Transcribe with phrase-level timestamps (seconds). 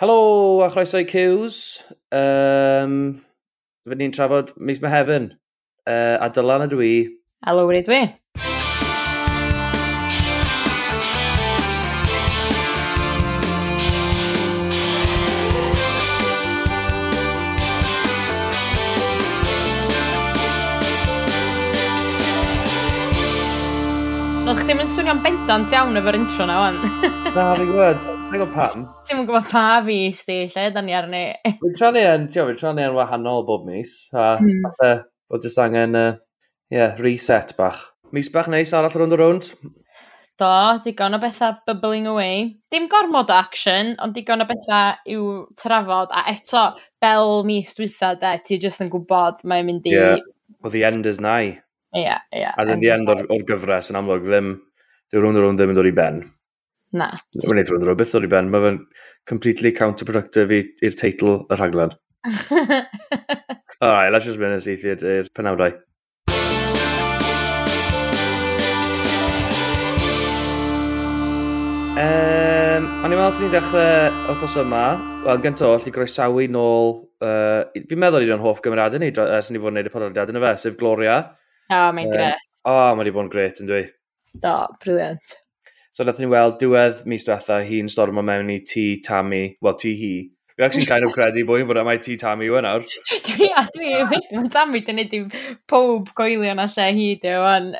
[0.00, 1.84] Helo a chroeso i Cews.
[2.08, 3.20] Um,
[3.84, 5.26] Fy ni'n trafod mis Mehefin.
[5.84, 6.94] Uh, a Dylan ydw i.
[7.44, 7.98] A Lowri dwi.
[25.00, 26.74] swnio'n bendant iawn efo'r intro na wan.
[27.36, 28.82] Na, fi gwybod, sa'n gwybod pam.
[29.08, 31.22] Ti'n mwyn gwybod pa fi sti, lle, da ni arni.
[31.62, 33.94] Fi'n tranu yn, ti'n fi'n tranu yn wahanol bob mis.
[34.12, 34.68] A, mm.
[34.84, 35.00] uh,
[35.32, 36.18] o jyst angen, uh,
[36.68, 37.80] yeah, reset bach.
[38.12, 39.50] Mis bach neis arall rownd o rownd.
[40.36, 40.52] Do,
[40.84, 42.44] digon o bethau bubbling away.
[42.68, 45.26] Dim gormod o action, ond digon o bethau i'w
[45.64, 46.12] trafod.
[46.12, 49.96] A eto, fel mis dwytha, de, ti jyst yn gwybod mae'n mynd i...
[49.96, 50.26] Yeah.
[50.60, 51.62] Well, the end is nigh.
[51.96, 52.44] Ie, yeah, ie.
[52.44, 54.58] Yeah, As in the end o'r, or gyfres yn amlwg ddim
[55.10, 56.22] dyw rownd o rownd ddim yn dod i ben.
[56.94, 57.10] Na.
[57.42, 58.50] Mae'n neud rownd o rownd byth dod i ben.
[58.52, 58.80] Mae fe'n
[59.26, 60.54] completely counterproductive
[60.86, 61.96] i'r teitl y rhaglen.
[63.82, 65.74] Alright, let's just mynd yn syth i'r penawdau.
[72.00, 74.84] Um, o'n i'n meddwl sy'n ni'n dechrau wythnos yma,
[75.26, 76.94] wel gynto, allu groesawu nôl,
[77.26, 80.30] uh, fi'n meddwl i'n hoff gymryd ni, uh, sy'n ni fod yn gwneud y podlediad
[80.30, 81.22] yn y fe, sef Gloria.
[81.66, 82.52] O, oh, mae'n uh, gret.
[82.62, 83.88] O, oh, mae wedi bod yn gret yn dwi.
[84.38, 85.38] Do, briliant.
[85.92, 89.94] So nath ni weld diwedd mis diwetha hi'n stormo mewn i ti, Tammy, wel ti
[89.98, 90.12] hi.
[90.54, 92.86] Fi actually kind of credu bod hi'n bod mae ti Tammy yw e nawr.
[93.26, 93.90] dwi, a dwi,
[94.36, 95.24] mae Tammy dyn ni di
[95.70, 97.72] pob coelio na lle hi di o'n.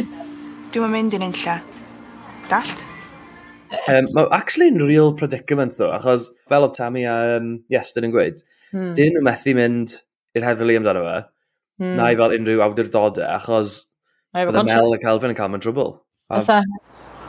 [0.70, 1.58] Dwi'n mynd i'n unlla.
[2.52, 2.86] Dallt?
[3.90, 8.14] Um, mae actually yn real predicament ddo, achos fel oedd Tammy a um, Iestyn yn
[8.14, 8.94] gweud, hmm.
[8.98, 9.98] dyn nhw methu mynd
[10.38, 11.20] i'r heddlu amdano fe,
[11.82, 11.94] hmm.
[11.98, 13.76] na i fel unrhyw awdurdodau, achos
[14.34, 15.88] Bydde Mel a Calvin yn cael mewn drwbl.
[16.30, 16.60] Fysa.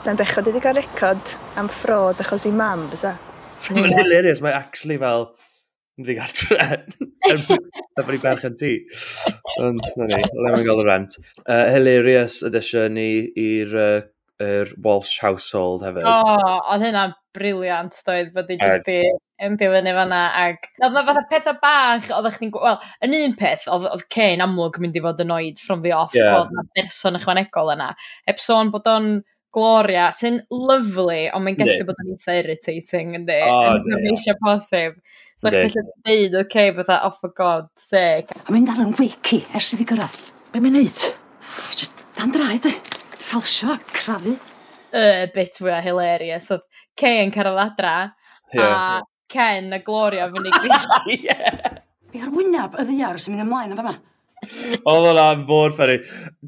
[0.01, 3.15] Sa'n bechod iddi gael record am ffrod achos i mam, bysa?
[3.57, 5.25] So mae'n hilarious, mae actually fel,
[5.97, 6.85] yn rhi gael tren.
[7.31, 8.71] Yn fawr i berch yn ti.
[9.61, 11.17] Ond, na ni, le mae'n gael y rent.
[11.41, 14.05] Uh, hilarious addition i'r uh,
[14.41, 16.05] er Walsh household hefyd.
[16.05, 20.21] O, oh, oedd hynna'n briliant, doedd, bod i jyst i yn ymddiw fyny fanna.
[20.37, 20.69] Ag...
[20.81, 22.53] Oedd mae fatha pethau bach, oedd chdi'n...
[22.53, 25.83] Wel, yn un peth, oedd, oedd Cain amlwg yn mynd i fod yn oed from
[25.85, 26.35] the off, yeah.
[26.35, 27.91] bod na berson ychwanegol yna.
[28.29, 29.13] Heb sôn bod o'n
[29.51, 33.41] Gloria, sy'n lyflu, ond mae'n gallu bod yn eitha irritating, yndi?
[33.51, 35.01] Oh, yn eisiau posib.
[35.35, 38.31] So eich gallu dweud, oce, okay, fatha oh, off a god, sec.
[38.45, 40.31] A mynd ar yn wiki ers iddi gyrraedd.
[40.53, 41.03] Be mae'n neud?
[41.75, 42.73] Just dan draed, e.
[43.19, 44.37] Falsio a crafu.
[44.95, 45.03] Y
[45.35, 46.63] bit fwy a hilarious oedd
[46.99, 47.95] Kay yn cyrraedd adra,
[48.53, 48.99] yeah.
[48.99, 51.01] a Ken a Gloria fyny grisio.
[51.23, 51.81] yeah.
[52.11, 53.95] Fi ar wynaf y ddiar sy'n mynd ymlaen yn fyma.
[54.41, 55.99] Oedd hwnna'n bod ffynnu.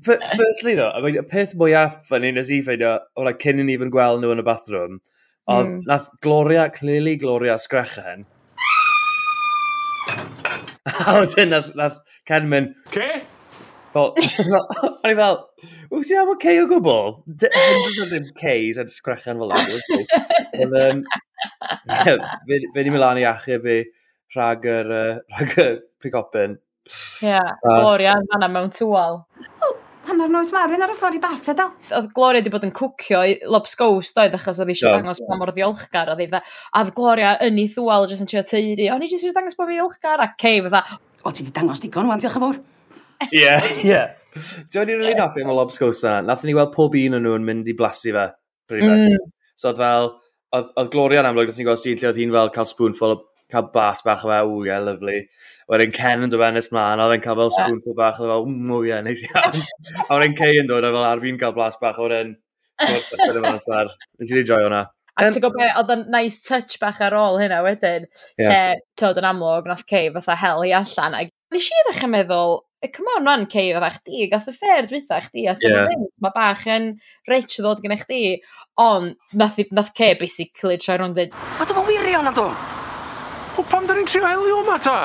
[0.03, 3.67] Firstly, ddo, I mean, y peth mwyaf ffynnu nes i ffeindio, oedd like, cyn i
[3.67, 4.97] ni even gweld nhw yn y bathroom,
[5.45, 5.75] oedd mm.
[5.87, 8.25] nath Gloria, clearly Gloria sgrechen.
[11.07, 13.21] a wedyn nath, nath Ken mynd, Okay,
[13.93, 15.35] Fel, o'n i fel,
[15.91, 17.11] wyt ti'n am o cei o gwbl?
[17.43, 19.53] Hynny'n ddim ceis a disgrachan fel
[20.63, 20.89] yna.
[22.01, 23.79] Fe ni'n mynd lan i achub i
[24.33, 24.89] rhag yr,
[25.35, 26.57] rhag yr prigopyn.
[27.23, 27.37] Ie,
[27.67, 29.21] Gloria, fanna mewn tŵal.
[30.03, 31.69] Hanner nos marwyn ar y ffordd i based o.
[31.95, 35.53] Oedd Gloria wedi bod yn cwcio i Lobsgows doedd achos oedd eisiau dangos pa mor
[35.53, 36.41] ddiolchgar oedd ei fe.
[36.73, 38.89] A oedd Gloria yn ei thwal jyst yn trio teiri.
[38.91, 40.83] O'n i jyst eisiau dangos bod fi ddiolchgar a Kay fe dda.
[41.23, 42.59] O ti wedi dangos digon wan diolch yn fawr.
[43.31, 43.55] Ie.
[43.87, 44.01] Ie.
[44.73, 46.15] Dwi'n ni'n rili'n hoffi am y lobsgows na.
[46.25, 48.29] Nath ni weld pob un o'n nhw'n mynd i blasu fe.
[48.73, 49.19] Mm.
[49.59, 50.09] So oedd fel,
[50.55, 53.15] oedd oedd Gloria yn amlwg, nath ni gweld sy'n lle oedd hi'n fel cael spoonful
[53.15, 53.19] o
[53.53, 55.19] cael bas bach o fe, ww, ie, lyflu.
[55.69, 58.57] Wedyn Ken yn dod fe'n ysmlaen, oedd e'n cael fel spoonful bach oedd o fel,
[58.71, 59.61] ww, ie, neis iawn.
[60.07, 62.35] A wedyn Kay yn dod, a e fel ar fi'n cael blas bach, wedyn,
[62.81, 63.93] wedyn amser.
[64.17, 64.83] Nes i'n enjoy hwnna.
[65.13, 68.07] A ti'n gwybod beth, oedd yn nice touch bach ar ôl hynna wedyn,
[68.41, 68.49] yeah.
[68.49, 68.61] lle,
[68.97, 72.89] tyd yn amlwg, nath Kay fatha hel i allan, a nes i ddechrau meddwl, e,
[72.91, 75.87] come on rwan, Cei, fydda chdi, gath y ffer dwytha chdi, a yeah.
[76.23, 76.89] Mae bach yn
[77.31, 78.23] rich ddod gen chdi,
[78.83, 82.49] ond nath, nath Kay basically troi rhwng dweud, a dyma wirion adw!
[83.53, 84.97] O, pam da ni'n trio helio yma ta?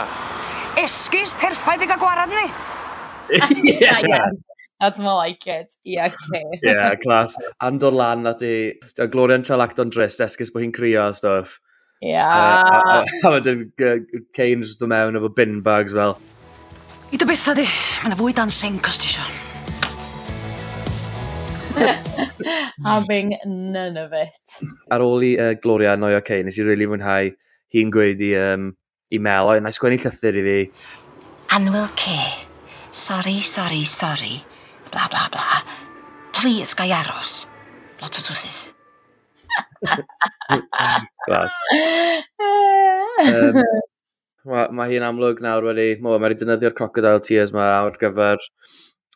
[0.80, 2.48] Esgus perffaith i gael gwarad ni!
[3.78, 4.00] yeah.
[4.08, 4.28] yeah.
[4.80, 5.72] That's more like it.
[5.82, 6.44] Yeah, okay.
[6.62, 7.34] yeah, class.
[7.60, 11.58] And o'r lan na ti, Gloria'n tra lacton drist, esgus bod hi'n crio a stuff.
[12.00, 12.62] Yeah.
[12.62, 13.64] Uh, a wedyn
[14.38, 16.14] Cain's dod mewn efo bin bags fel.
[17.08, 17.64] I dy betha di,
[18.02, 19.24] ma' 'na fwy dan sinc os ti isio.
[22.84, 24.58] Having none of it.
[24.92, 27.30] Ar ôl i uh, Gloria noi o'r okay, nes i really fwynhau
[27.72, 28.68] hi'n gweud i, um,
[29.08, 30.58] i Mel, oedd na sgwennu llythyr i fi.
[31.56, 32.18] Anwyl C.
[32.92, 34.44] Sorry, sorry, sorry.
[34.92, 35.62] Bla, bla, bla.
[36.36, 37.46] Please, gai aros.
[38.02, 38.74] Lot o twsys.
[41.26, 41.54] Glas.
[43.24, 43.64] um,
[44.48, 48.40] Mae, ma hi'n amlwg nawr wedi, mo, mae wedi defnyddio'r crocodile tears ma ar gyfer,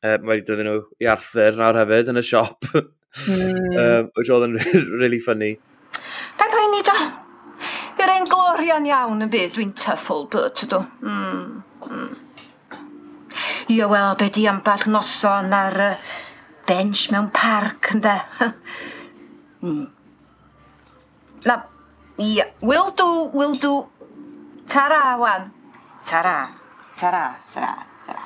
[0.03, 3.79] uh, mae wedi dod nhw i Arthur nawr hefyd yn y siop, mm.
[3.81, 4.59] um, which oedd yn
[5.01, 5.55] really funny.
[6.37, 6.99] Pa poeni da.
[7.97, 10.83] Fi'r ein glorian iawn yn byd, dwi'n tyffol byd, ydw.
[11.07, 11.63] Mm.
[11.89, 12.13] Mm.
[13.73, 15.91] Ie, wel, be di amball noson ar uh,
[16.69, 18.19] bench mewn parc, ynda.
[19.65, 19.83] mm.
[21.49, 21.59] Na,
[22.19, 22.53] ie, yeah.
[22.61, 23.79] will do, will do,
[24.67, 25.51] Tara, wan.
[26.05, 26.51] Tara,
[26.97, 28.25] tara, tara, tara.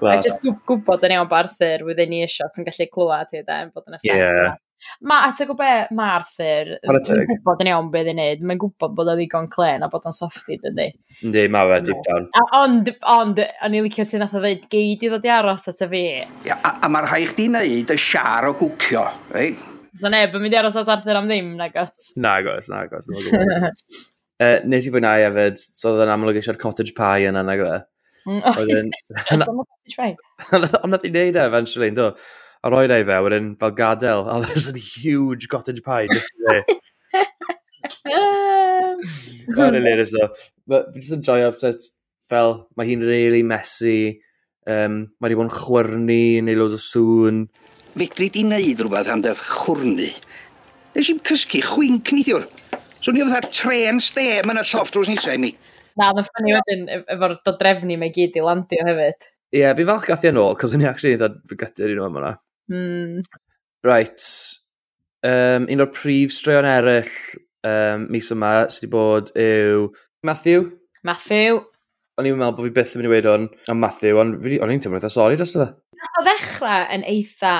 [0.00, 3.72] Well, I just gwybod yn iawn bod Arthur ni eisiau sy'n gallu clywed hyd yn
[3.74, 4.16] bod yn ysaf.
[4.16, 4.54] Yeah.
[5.04, 8.94] Ma, a ti'n gwybod mae Arthur, mae'n gwybod yn iawn beth i'n neud, mae'n gwybod
[8.96, 10.86] bod o ddigon clen a bod o'n softi, dydy.
[11.20, 12.30] Ynddi, mae fe, deep down.
[12.32, 15.68] A, ond, ond, o'n i licio sy'n nath o ddweud, geid i ddod i aros
[15.68, 16.04] at y fi.
[16.48, 19.04] Ia, a, a mae'r rhai chdi wneud y siar o gwcio,
[19.34, 19.52] ei?
[19.52, 19.66] Right?
[20.00, 22.14] Dda neb yn mynd i aros at Arthur am ddim, nagos.
[22.16, 23.10] Nagos, nagos.
[24.40, 27.76] Uh, nes i fwynhau hefyd, so oedd yn amlwg eisiau'r cottage pie yna nag oedd
[27.76, 27.80] e.
[30.56, 32.06] Ond nath i wneud e eventually, do.
[32.64, 36.64] A roi rei fe, wedyn fel gadael, a there's a huge cottage pie just there.
[39.56, 40.24] Mae'n hilarious ddo.
[40.68, 41.80] But just yn joio upset.
[42.30, 44.20] fel, mae hi'n really messy,
[44.70, 47.44] um, mae wedi bod yn chwyrnu, neu loads o sŵn.
[47.98, 50.08] Fedri di wneud rhywbeth am dy chwrnu?
[50.94, 52.46] Nes i'n cysgu chwyn cnithiwr.
[53.10, 55.48] Swn i fatha tren stem yn y lloft drws nisa i mi.
[55.98, 59.26] Na, mae'n ffynnu wedyn e- efo'r dodrefni mae gyd i landio hefyd.
[59.50, 61.58] Ie, yeah, fi falch gath i yn ôl, cos o'n i actually yn dod fy
[61.58, 62.30] gyda'r un o'n yma.
[62.70, 63.24] Mm.
[63.82, 64.26] Right.
[65.26, 67.10] Um, un o'r prif straeon eraill
[67.66, 69.88] um, mis yma sydd wedi bod yw
[70.30, 70.70] Matthew.
[71.02, 71.58] Matthew.
[72.14, 74.76] O'n i'n meddwl bod fi byth yn mynd i weid o'n am Matthew, ond o'n
[74.76, 75.72] i'n teimlo eitha sori dros yna.
[75.98, 77.58] Nath o ddechrau yn eitha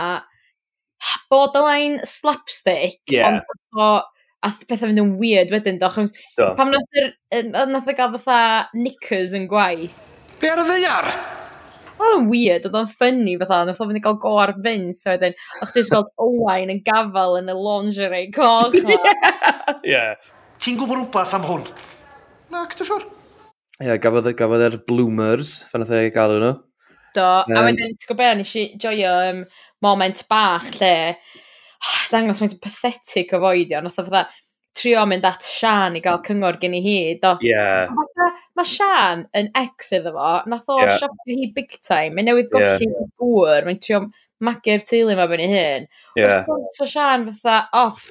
[1.27, 3.43] borderline slapstick, yeah.
[3.43, 3.93] ond o
[4.41, 5.99] a pethau fynd yn weird wedyn, doch.
[6.39, 6.53] Do.
[6.57, 7.13] Pam nath yr,
[7.53, 10.01] nath e y gael fatha knickers yn gwaith.
[10.41, 11.11] Be ar y ddeiar?
[12.01, 15.03] Oedd o'n weird, oedd o'n ffynnu fatha, nath o'n fynd i gael go ar fyns,
[15.05, 18.77] so wedyn, o'ch ti'n gweld Owain yn gafel yn y lingerie coch.
[19.91, 20.05] Ie.
[20.61, 21.69] Ti'n gwybod rhywbeth am hwn?
[22.53, 23.05] Na, gyda siwr.
[23.81, 26.55] Ie, gafodd, gafodd er bloomers, fan oedd ei gael nhw.
[27.17, 29.45] Do, um, a wedyn, ti'n gwybod, nes i joio um,
[29.85, 30.95] moment bach lle,
[31.87, 34.27] oh, dangos mae'n pathetic o foedio, nath o fydda
[34.77, 36.99] trio mynd at Sian i gael cyngor gen i hi.
[37.23, 37.35] Do.
[37.45, 37.91] Yeah.
[38.57, 40.97] Mae Sian yn ex iddo fo, nath o yeah.
[41.01, 43.09] siopio hi big time, mae'n newydd golli yeah.
[43.21, 44.05] gŵr, mae'n trio
[44.47, 45.91] magu'r teulu yma mae fyny hyn.
[46.19, 46.47] Yeah.
[46.77, 48.07] So Sian fatha, off,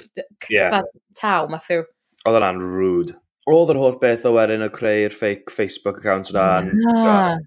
[0.52, 0.82] yeah.
[1.18, 1.88] taw, Matthew.
[2.28, 3.16] Oedd yna'n rude.
[3.50, 6.50] Oedd yr holl beth o wedyn o creu'r fake Facebook account yna.
[6.92, 7.38] Yeah.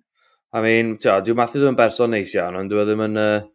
[0.53, 3.21] I mean, diw, diw Matthew ddim yn berson neis iawn, ond dwi'n e ddim yn...
[3.21, 3.49] Uh,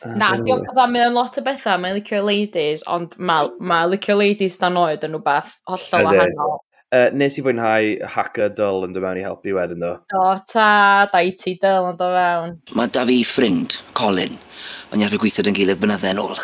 [0.00, 4.16] Na, diolch o dda, mae lot o bethau, mae'n licio ladies, ond mae ma licio
[4.16, 6.58] ladies dan oed yn rhywbeth hollol wahanol.
[6.90, 9.92] Uh, nes i fwynhau hacker dyl yn dod mewn i helpu wedyn ddo.
[10.18, 10.70] O, ta,
[11.12, 12.56] da i ti dyl yn dod mewn.
[12.80, 14.40] Mae da fi ffrind, Colin,
[14.90, 16.40] ond i gweithio yn gilydd bynydden ôl.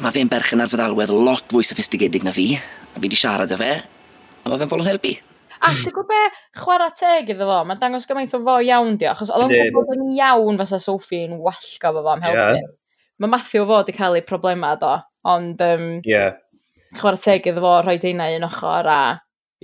[0.00, 3.60] Mae fe'n berchen ar feddalwedd lot fwy soffistigedig na fi, a fi di siarad â
[3.60, 5.18] fe, a mae fe'n fol yn helpu.
[5.60, 6.18] A ti'n gwybod be,
[6.58, 9.94] chwarae teg iddo fo, mae'n dangos gymaint o fo iawn di, achos oedd o'n gwybod
[9.96, 12.44] yn iawn fasa Sophie yn wallgo fo fo am helpu.
[12.58, 12.68] Yeah.
[13.18, 14.92] Mae Matthew fo wedi cael ei problemau do,
[15.28, 16.38] ond um, yeah.
[16.98, 19.00] chwarae teg iddo fo, rhoi deina un ochr a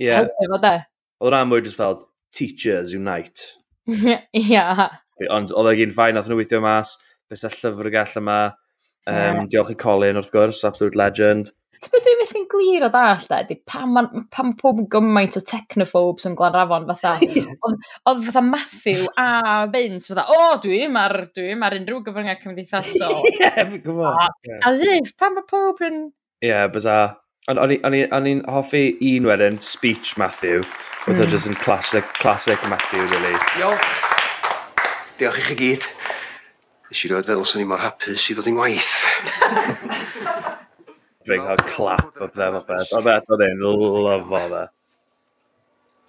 [0.01, 0.21] yeah.
[0.21, 0.75] helpu fo de.
[1.23, 2.01] Oedd rhan mwy just fel,
[2.35, 3.53] teachers unite.
[3.87, 4.21] Ia.
[4.43, 4.85] yeah.
[5.31, 6.97] Ond oedd e'n ffain, nath nhw weithio mas,
[7.31, 8.39] beth y llyfrgell yma.
[9.05, 9.43] Um, yeah.
[9.53, 11.53] Diolch i Colin, wrth gwrs, absolute legend.
[11.83, 16.27] Ti'n byd dwi'n methu'n glir o dall, da, pam, man, pam pob gymaint o technophobes
[16.29, 17.15] yn Glanrafon, fatha,
[18.09, 23.19] oedd fatha Matthew a Vince, fatha, o, oh, dwi yma'r, dwi yma'r unrhyw gyfryngau cymdeithasol.
[23.33, 24.49] Ie, fi'n gwybod.
[24.69, 26.01] As if, pam mae pob yn...
[26.41, 27.17] Ie, yeah, bizarre.
[27.51, 30.63] Ond o'n i'n hoffi un wedyn, speech Matthew,
[31.05, 31.29] oedd mm.
[31.29, 33.35] just yn classic, classic Matthew, really.
[33.59, 33.75] Yo!
[35.19, 35.85] Diolch i chi gyd.
[36.89, 38.97] Nes i roed feddwl swn i mor hapus i ddod i'n waith.
[41.25, 42.79] big hug clap o fe, o fe.
[42.97, 44.63] O fe, o fe'n lyfo fe.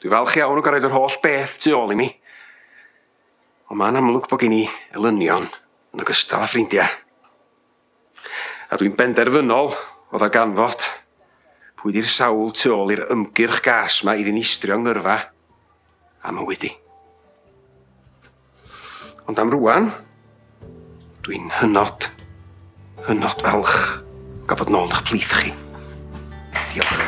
[0.03, 2.11] Dwi'n falch iawn o gyrraedd yr holl beth tu ôl i mi.
[3.73, 4.63] Ond mae'n amlwg bod gen i
[4.95, 6.87] elynion yn ogystal â ffrindiau.
[8.69, 10.85] A dwi'n benderfynol oedd a ganfod
[11.81, 15.19] pwy di'r sawl tu ôl i'r ymgyrch gas ma i ddinistrio ngyrfa
[16.29, 16.73] am hywydi.
[19.27, 19.91] Ond am rwan,
[21.27, 22.11] dwi'n hynod,
[23.09, 24.06] hynod falch.
[24.47, 25.49] Gafod nôl eich plith chi.
[26.71, 27.01] Diolch.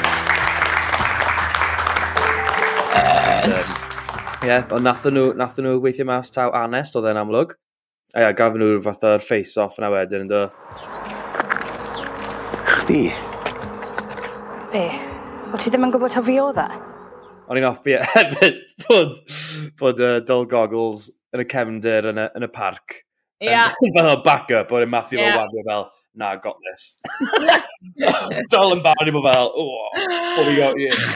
[4.38, 7.54] Ie, yeah, ond nathon nhw, nathon nhw gweithio mas taw anest oedd e'n amlwg.
[8.16, 10.42] A ia, gafon nhw fath o'r face-off yna wedyn, ynddo.
[12.73, 13.04] Chdi?
[14.73, 14.85] Be?
[15.54, 16.66] O ti ddim yn gwybod o fi o dda?
[16.75, 16.83] E?
[17.47, 19.14] O'n i'n offi e hefyd bod,
[19.78, 23.04] bod uh, dull goggles yn y cefndir yn y, yn y parc.
[23.47, 23.68] Ia.
[23.71, 23.78] Yeah.
[23.95, 25.38] Fel back-up, o'n Matthew mathu yeah.
[25.38, 26.98] fel fel, na, got this.
[28.52, 31.14] Dol yn barod i mo fel, oh, what we got here?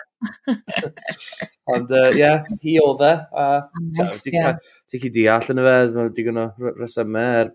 [1.75, 3.13] Ond, uh, yeah, hi o dde.
[3.35, 3.61] Uh,
[3.99, 4.57] nice, yeah.
[4.91, 7.55] Ti'n chi deall yn y fe, mae'n digon o resymau er,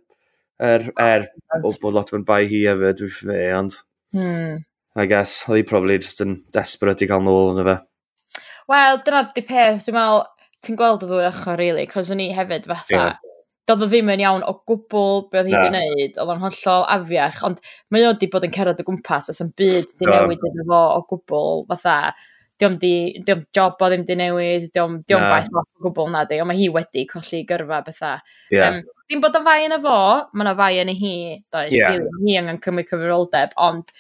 [0.59, 1.27] er, er
[1.63, 3.79] o bod lot o'n bai hi hefyd, dwi'n fe, ond...
[4.15, 4.65] Hmm.
[4.97, 7.77] I guess, oedd hi probably just yn desperate i cael nôl yn y fe.
[8.71, 10.23] Wel, dyna di peth, dwi'n meddwl,
[10.65, 13.26] ti'n gweld y ddwy ochr, really, cos o'n i hefyd fatha, yeah
[13.67, 16.87] doedd o ddim yn iawn o gwbl be oedd hi wedi wneud, oedd o'n hollol
[16.95, 20.45] afiach, ond mae o wedi bod yn cerdded o gwmpas, os yn byd di newid
[20.49, 21.97] iddo fo o gwbl, fatha,
[22.61, 22.93] diom, di,
[23.27, 25.33] diom job o ddim di newid, diom, diom yeah.
[25.33, 28.23] gwaith o gwbl na di, ond mae hi wedi colli gyrfa bethau.
[28.53, 28.79] Yeah.
[28.79, 29.97] Um, dim bod yn fai yn y fo,
[30.31, 31.17] mae yna fai yn y hi,
[31.53, 31.97] does, yeah.
[31.97, 33.91] hi, hi angen cymryd cyfrifoldeb, ond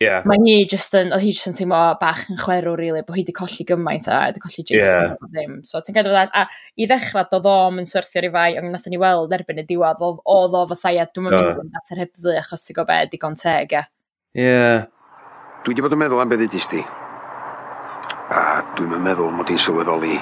[0.00, 0.22] Yeah.
[0.24, 3.20] Mae hi just yn, oedd hi just yn teimlo bach yn chwerw, really, bod hi
[3.20, 5.26] wedi colli gymaint a wedi colli Jason yeah.
[5.26, 5.58] ddim.
[5.68, 6.46] So, ti'n gadw dda, a
[6.80, 10.00] i ddechrau, doedd o'm yn syrthio i fai, ond nathon ni weld erbyn y diwad,
[10.00, 13.76] oedd o fatha, ia, dwi'n mynd yn at yr hebddu, achos ti'n gobe, digon teg,
[13.76, 13.84] ia.
[14.40, 14.56] Ie.
[15.66, 16.82] Dwi wedi bod yn meddwl am beth ydych ti.
[18.32, 18.42] A
[18.80, 20.16] dwi'n meddwl mod i'n sylweddoli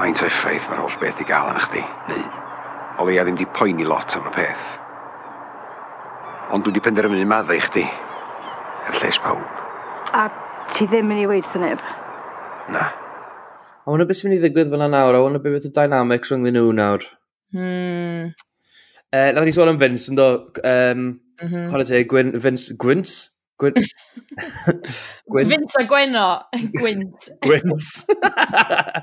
[0.00, 2.24] faint o effaith mae'r holl beth i gael yn chdi, neu
[2.98, 4.68] o leia ddim di poeni lot am y peth.
[6.48, 7.84] Ond dwi wedi penderfynu maddau i chdi,
[8.88, 9.44] yn lles pawb.
[10.16, 10.26] A
[10.72, 11.84] ti ddim yn ei weithio neb?
[12.74, 12.90] Na.
[13.84, 16.48] A wna beth sy'n mynd i ddigwydd fyna nawr, a wna beth y dynamics rhwng
[16.50, 17.06] nhw nawr.
[17.54, 18.34] Hmm.
[19.08, 20.28] Uh, Nawr ni sôn am Vince, ynddo,
[20.60, 20.98] um,
[21.40, 21.70] mm -hmm.
[21.70, 23.30] Conor te, Gwyn, Vince, Gwyns?
[23.58, 23.74] Gwyn...
[25.32, 25.48] Gwyn...
[25.48, 26.26] Vince a Gweno.
[26.76, 27.30] Gwynt.
[27.40, 28.04] Gwyns.
[28.12, 29.00] uh,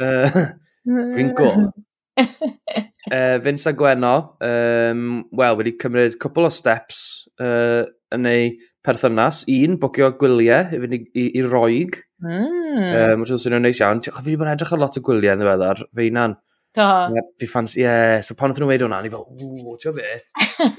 [0.02, 0.50] eh,
[0.84, 1.72] Gwyngo.
[3.10, 5.04] uh, Vince a Gweno, um,
[5.36, 7.00] wel, wedi cymryd cwpl o steps
[7.42, 7.84] uh,
[8.14, 8.50] yn ei
[8.86, 9.44] perthynas.
[9.50, 12.00] Un, bocio gwyliau i fynd i, i, i roig.
[12.24, 12.42] Mm.
[12.80, 14.02] Um, Mae'n swnio'n neis iawn.
[14.02, 16.36] Ti'n fi wedi bod yn edrych ar lot o gwyliau yn ddiweddar, fe unan.
[16.76, 16.84] Do.
[17.14, 17.86] Yeah, fi ffans, ie.
[17.86, 18.18] Yeah.
[18.26, 20.18] So pan oedd nhw'n weid hwnna, ni fel, ww, ti'n fe?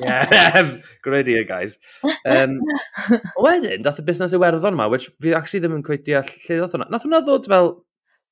[0.03, 0.67] yeah,
[1.05, 1.79] great idea, guys.
[2.05, 2.59] Um,
[3.45, 6.89] wedyn, dath y busnes Iwerddon yma, which fi actually ddim yn cweithio lle ddoth hwnna.
[6.93, 7.73] Nath hwnna ddod fel...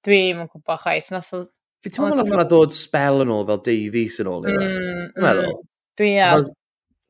[0.06, 1.34] Dwi'n yn gwybod chwaith, nath
[1.86, 5.52] Fi ti'n meddwl oedd ddod spel yn ôl fel Davies yn ôl i'r mm, meddwl.
[5.52, 5.68] Mm.
[6.00, 6.30] Dwi ia.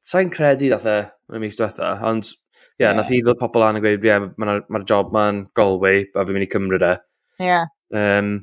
[0.04, 0.96] Sa'n credu dath e
[1.32, 4.10] yn y mis diwetha, ond ie, yeah, nath i ddod pobl an yn gweud, ie,
[4.12, 6.92] yeah, mae'r ma job ma'n Galway, a fi'n mynd i Cymru de.
[7.40, 7.48] Ie.
[7.48, 7.72] Yeah.
[7.96, 8.34] Um,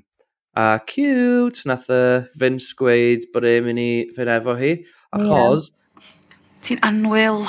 [0.56, 2.00] a cute, nath y
[2.40, 4.72] Vince gweud bod e'n mynd i fynd efo hi,
[5.12, 5.68] achos...
[5.68, 5.78] Yeah.
[6.62, 7.44] Ti'n anwyl,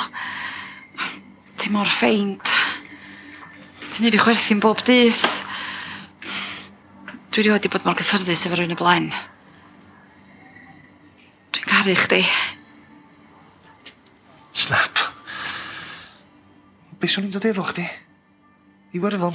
[1.61, 2.51] ti'n mor ffeint,
[3.93, 5.23] ti'n ei fi chwerthu'n bob dydd.
[7.33, 9.07] Dwi rioed di bod mor gyffyrddus efo rhywun y blaen.
[11.55, 12.19] Dwi'n caru chdi.
[14.53, 14.99] Snap.
[17.01, 17.87] Be swn i'n dod efo chdi?
[18.93, 19.33] I werddon?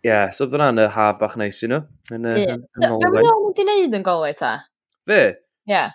[0.00, 1.82] Ie, yeah, so dyna y haf bach neis i nhw.
[2.16, 2.62] Yn y yeah.
[2.86, 3.18] Norway.
[3.18, 4.54] Be nhw'n di wneud yn golwyd ta?
[5.04, 5.18] Fe?
[5.68, 5.74] Ie.
[5.74, 5.92] Yeah.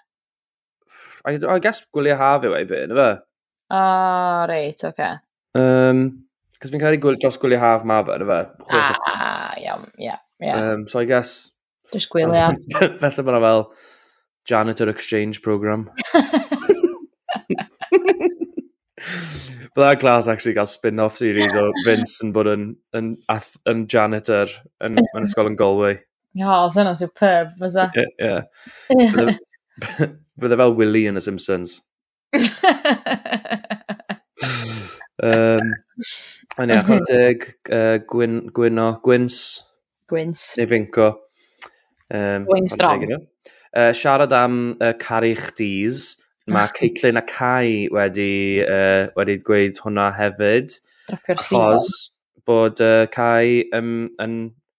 [1.26, 3.08] I, I guess gwylio haf yw ei fe, yna fe?
[3.74, 4.94] O, oh, reit, oce.
[4.94, 5.18] Okay.
[5.58, 6.06] Um,
[6.62, 8.40] Cos fi'n cael ei gwyl, dros gwylio haf ma fe, yna fe?
[8.78, 10.20] Ah, iawn, ia.
[10.40, 10.72] Yeah.
[10.72, 11.52] Um, so I guess...
[11.94, 12.56] Just gwylio.
[13.00, 13.68] Felly mae'n fel
[14.50, 15.90] janitor exchange program.
[19.76, 22.62] But glas class actually got spin-off series o Vince yn bod yn,
[22.96, 23.18] yn,
[23.68, 24.48] yn janitor
[24.80, 25.98] yn, yn ysgol yn Galway.
[26.36, 27.90] Ia, yeah, os yna superb, fysa.
[28.00, 28.38] Ie.
[30.40, 31.82] Fydde fel Willy yn y Simpsons.
[35.20, 35.76] um,
[36.56, 39.38] Yn iach, deg, uh, Gwyn, Gwyno, Gwyns,
[40.12, 40.58] Gwyns.
[40.58, 41.08] Neu Finco.
[42.14, 43.08] Um, Wayne Strong.
[43.76, 46.16] Uh, siarad am uh, caru chdi's,
[46.48, 50.78] mae Ceitlin a Cai wedi, uh, wedi gweud hwnna hefyd.
[51.10, 51.90] Dropio'r Achos
[52.46, 54.38] bod uh, Cai um, yn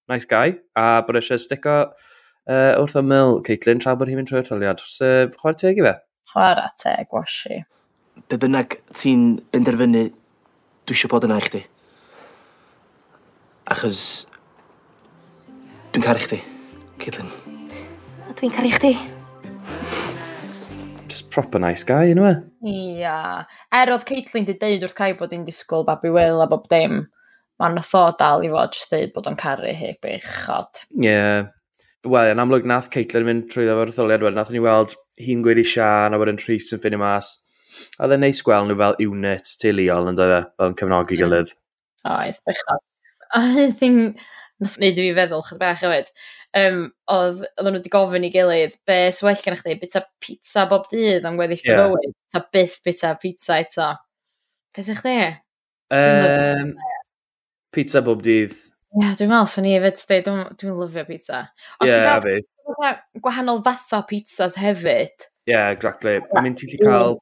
[0.09, 4.47] nice guy a bod eisiau stico uh, wrth ymyl Caitlin tra bod hi'n mynd trwy'r
[4.47, 4.83] troliad.
[4.87, 5.97] So, chwarae teg i fe?
[6.30, 7.64] Chwarae teg, washi.
[8.30, 10.06] Be bynnag ti'n benderfynu,
[10.87, 11.66] dwi eisiau bod yna i chdi.
[13.75, 14.00] Achos
[15.97, 16.37] Dwi'n caru chdi,
[17.00, 17.29] Caitlin.
[18.29, 18.91] A dwi'n caru chdi.
[21.09, 22.35] Just proper nice guy, yna you?
[22.69, 22.75] E?
[23.00, 23.15] Ia.
[23.73, 26.99] Er oedd Caitlin di deud wrth Cai bod hi'n disgwyl babi Will a bob dim,
[27.57, 30.83] mae'n nath o dal i fod jyst deud bod o'n caru hi bechod.
[30.99, 31.09] Ie.
[31.09, 31.49] Yeah.
[32.05, 35.65] Wel, yn amlwg nath Caitlin mynd trwy ddefo'r tholiad wedyn, nath ni weld hi'n gweud
[35.65, 37.38] i Sian a wedyn Rhys yn ffynnu mas.
[37.97, 40.47] A dde'n neis gweld nhw fel unit teuluol yn dweud e?
[40.61, 41.57] fel yn cefnogi gilydd.
[42.05, 42.88] Oedd, bechod.
[43.33, 44.03] A hyn thing
[44.63, 46.11] nath wneud i fi feddwl chyd bach hefyd,
[46.61, 46.83] um,
[47.13, 50.89] oedd, oedd nhw wedi gofyn i gilydd, be swell gen i chdi, bita pizza bob
[50.93, 51.83] dydd am gweddill yeah.
[51.83, 53.91] bywyd, ta byth bita pizza eto.
[54.77, 55.19] Be sy'ch chdi?
[55.97, 56.73] Um,
[57.75, 58.57] pizza bob dydd.
[58.97, 61.43] Ie, yeah, dwi'n meddwl, swn i hefyd, dwi'n dwi lyfio pizza.
[61.83, 62.45] Os yeah, ti'n
[62.81, 65.29] cael gwahanol fatha pizzas hefyd.
[65.47, 66.19] Ie, yeah, exactly.
[66.33, 67.19] I mean, ti'n cael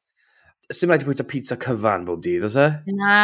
[0.72, 2.66] Sym rhaid i bwyta pizza cyfan bob dydd, oes e?
[2.96, 3.16] Na,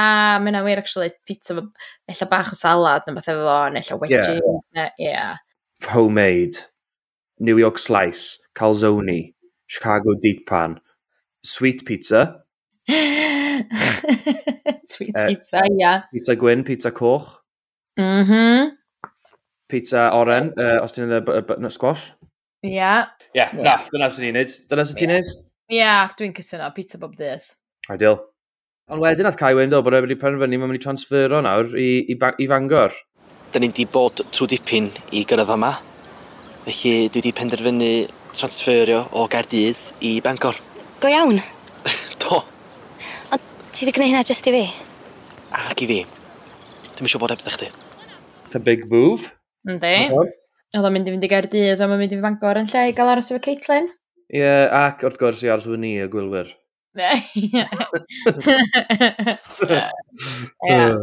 [0.44, 4.40] mae'n awyr, actually, pizza, ella bach o salad, neu bethau fo, neu ella wedgie,
[4.76, 4.90] yeah.
[5.00, 5.38] yeah.
[5.88, 6.56] Homemade,
[7.40, 9.34] New York Slice, Calzone,
[9.66, 10.80] Chicago Deep Pan,
[11.42, 12.42] Sweet Pizza.
[14.90, 15.78] sweet uh, Pizza, ia.
[15.78, 16.02] Yeah.
[16.12, 17.40] Pizza Gwyn, Pizza Coch.
[17.98, 18.72] Mhm.
[19.68, 22.10] Pizza Oren, uh, os ti'n yna squash.
[22.66, 22.72] Ia.
[22.74, 23.06] Yeah.
[23.32, 23.64] Ia, yeah, yeah.
[23.64, 24.50] na, dyna sy'n ni'n neud.
[24.68, 25.28] Dyna sy'n ti'n neud?
[25.70, 27.46] yeah, dwi'n cytuno, pizza bob dydd.
[27.90, 28.18] Ideal.
[28.90, 31.90] Ond wedyn nath Kai Wendo bod e wedi penderfynu mae'n mynd i transfero nawr i,
[32.10, 32.96] i, i Fangor.
[33.54, 35.70] Da ni wedi bod trwy dipyn i gyrraedd yma.
[36.64, 37.90] Felly dwi wedi penderfynu
[38.34, 40.58] transferio o Gaerdydd i Bangor.
[41.02, 41.38] Go iawn?
[42.22, 42.40] Do.
[43.30, 44.64] Ond ti wedi gwneud hynna jyst i fi?
[45.54, 46.00] Ac i fi.
[46.98, 47.70] Dwi'n siŵr bod ebydda chdi.
[48.46, 49.30] It's a big move.
[49.70, 49.94] Yndi.
[50.10, 52.98] Oedd o'n mynd i fynd i Gaerdydd, oedd o'n mynd i Fangor yn lle i
[52.98, 53.86] gael aros efo Caitlin.
[54.30, 56.52] Ie, yeah, ac wrth gwrs i ars fy ni y gwylwyr.
[60.70, 61.00] yeah.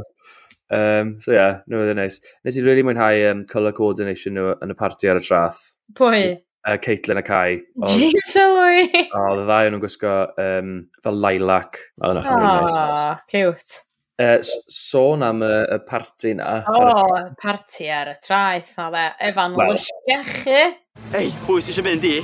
[0.70, 2.22] Um, so ie, yeah, nhw oedd yn neis.
[2.48, 5.60] Nes i really mwynhau um, colour coordination nhw yn y parti ar y trath.
[6.00, 6.38] Pwy?
[6.64, 7.60] Uh, Caitlin a Kai.
[7.98, 8.96] James Owen!
[9.12, 10.16] O, oedd y ddau nhw'n gwisgo
[10.48, 11.84] um, fel lilac.
[12.00, 12.80] O, oh, nice.
[13.28, 13.84] cute.
[14.18, 14.40] Uh,
[14.72, 16.62] sôn am y, y parti na.
[16.72, 19.08] O, oh, parti ar y traeth, na dde.
[19.34, 19.76] Efan, well.
[19.76, 20.68] lwysgech chi.
[21.12, 22.22] Hei, pwy sy'n mynd i?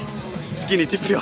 [0.53, 1.19] Sgyn i dipio.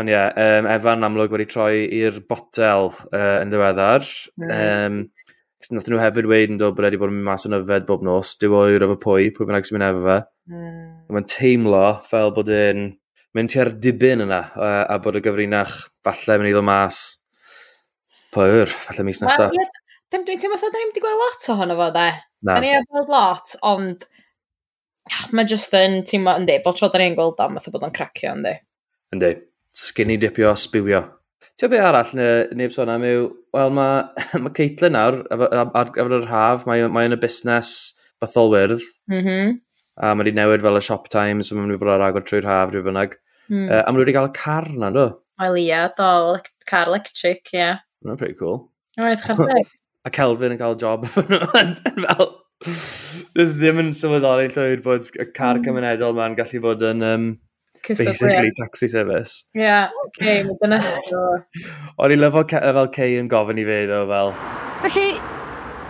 [0.00, 4.04] Ond ie, yeah, um, Efan amlwg wedi troi i'r botel uh, yn ddiweddar.
[4.42, 4.50] Mm.
[4.54, 4.98] Um,
[5.72, 8.04] Nathyn nhw hefyd weid yn dod bod e wedi bod yn mas yn yfed bob
[8.04, 8.34] nos.
[8.42, 10.18] Dyw oer efo pwy, pwy bynnag sy'n mynd efo fe.
[10.52, 10.82] Mm.
[11.16, 12.82] Mae'n teimlo fel bod yn
[13.34, 17.00] mynd tua'r dibyn yna uh, a bod y gyfrinach falle mynd i ddod mas
[18.36, 19.54] pwyr, falle mis nesaf.
[19.54, 22.10] Well, yeah, dwi'n teimlo fod da ni'n mynd i gweld lot ohono fo, de.
[22.44, 22.58] Na.
[22.58, 24.04] Da ni wedi gweld lot, ond
[25.10, 27.92] Ah, mae just yn teimlo, yndi, bod tro da ni'n gweld am, fatha bod o'n
[27.94, 28.54] cracio, yndi.
[29.14, 29.32] Yndi,
[29.74, 31.02] skinny dipio a sbywio.
[31.60, 36.16] Ti'n be arall ne, neb sôn am yw, wel mae ma Caitlin nawr, ar gyfer
[36.18, 37.74] yr haf, mae, mae yn y busnes
[38.22, 38.82] bytholwyrdd.
[39.12, 39.54] Mm -hmm.
[39.94, 42.24] A mae wedi newid fel y shop times, so mae'n mynd i fod ar agor
[42.26, 43.14] trwy'r haf, rhyw bynnag.
[43.52, 43.68] Mm.
[43.68, 45.06] Uh, a mae wedi cael y car na, do?
[45.42, 47.60] Wel ia, do, car electric, ie.
[47.60, 47.84] Yeah.
[48.02, 48.70] That's pretty cool.
[48.98, 49.68] Oedd, chaseg.
[50.04, 51.06] a Kelvin yn cael job
[51.60, 52.26] yn fel
[52.64, 55.64] Does ddim yn sylweddoli llwyr bod y car mm.
[55.66, 57.26] cymunedol ma'n gallu bod yn um,
[57.88, 59.44] basically taxi service.
[59.54, 60.80] Ie, yeah, okay, mae dyna.
[62.00, 64.32] O'n i lyfo fel Kay yn gofyn i fe, ddo, fel...
[64.84, 65.08] Felly,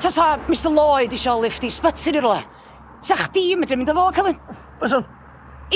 [0.03, 2.41] tasa Mr Lloyd isio lift i sbyty i'r le.
[3.05, 4.41] Sa chdi yn medru mynd â fo, Calvin?
[4.81, 5.05] Byswn.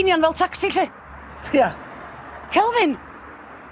[0.00, 0.88] Union fel taxi, lle?
[1.52, 1.60] Ie.
[1.60, 1.76] Yeah.
[2.54, 2.96] Calvin,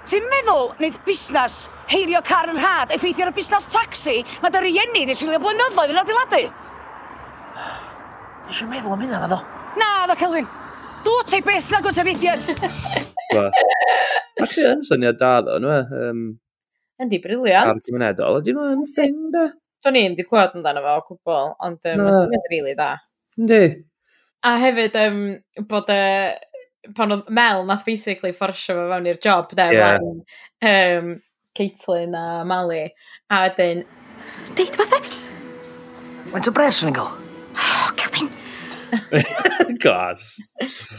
[0.07, 4.63] ti'n meddwl wneud busnes heirio car yn rhad effeithio ar y busnes taxi mae dy
[4.63, 6.41] rieni ddysgilio blynyddoedd yn adeiladu?
[8.47, 9.37] Nesh i'm meddwl am hynna ddo.
[9.75, 10.45] Na, ddo, Celwyn.
[11.03, 12.45] Dw ti beth na gwrs yr idiot.
[14.43, 15.79] Ac yn syniad da ddo, nhw e.
[16.07, 16.21] Um,
[17.03, 17.73] Yndi, briliant.
[17.73, 19.49] Ar gymunedol, ydy nhw yn thing da.
[19.83, 22.87] Do'n i di clywed amdano fo o gwbl, ond um, mae'n syniad rili really da.
[23.35, 23.61] Yndi.
[24.47, 25.21] A hefyd, um,
[25.67, 26.01] bod e,
[26.95, 29.99] pan oedd Mel nath basically fforsio fo fewn i'r job, de, yeah.
[30.71, 31.13] um,
[31.59, 32.85] Caitlin a Mali,
[33.27, 33.83] a wedyn...
[34.55, 35.17] Deud beth eps?
[36.31, 37.11] Went o bres yn gael?
[37.57, 37.91] Oh,
[39.83, 40.35] Glas.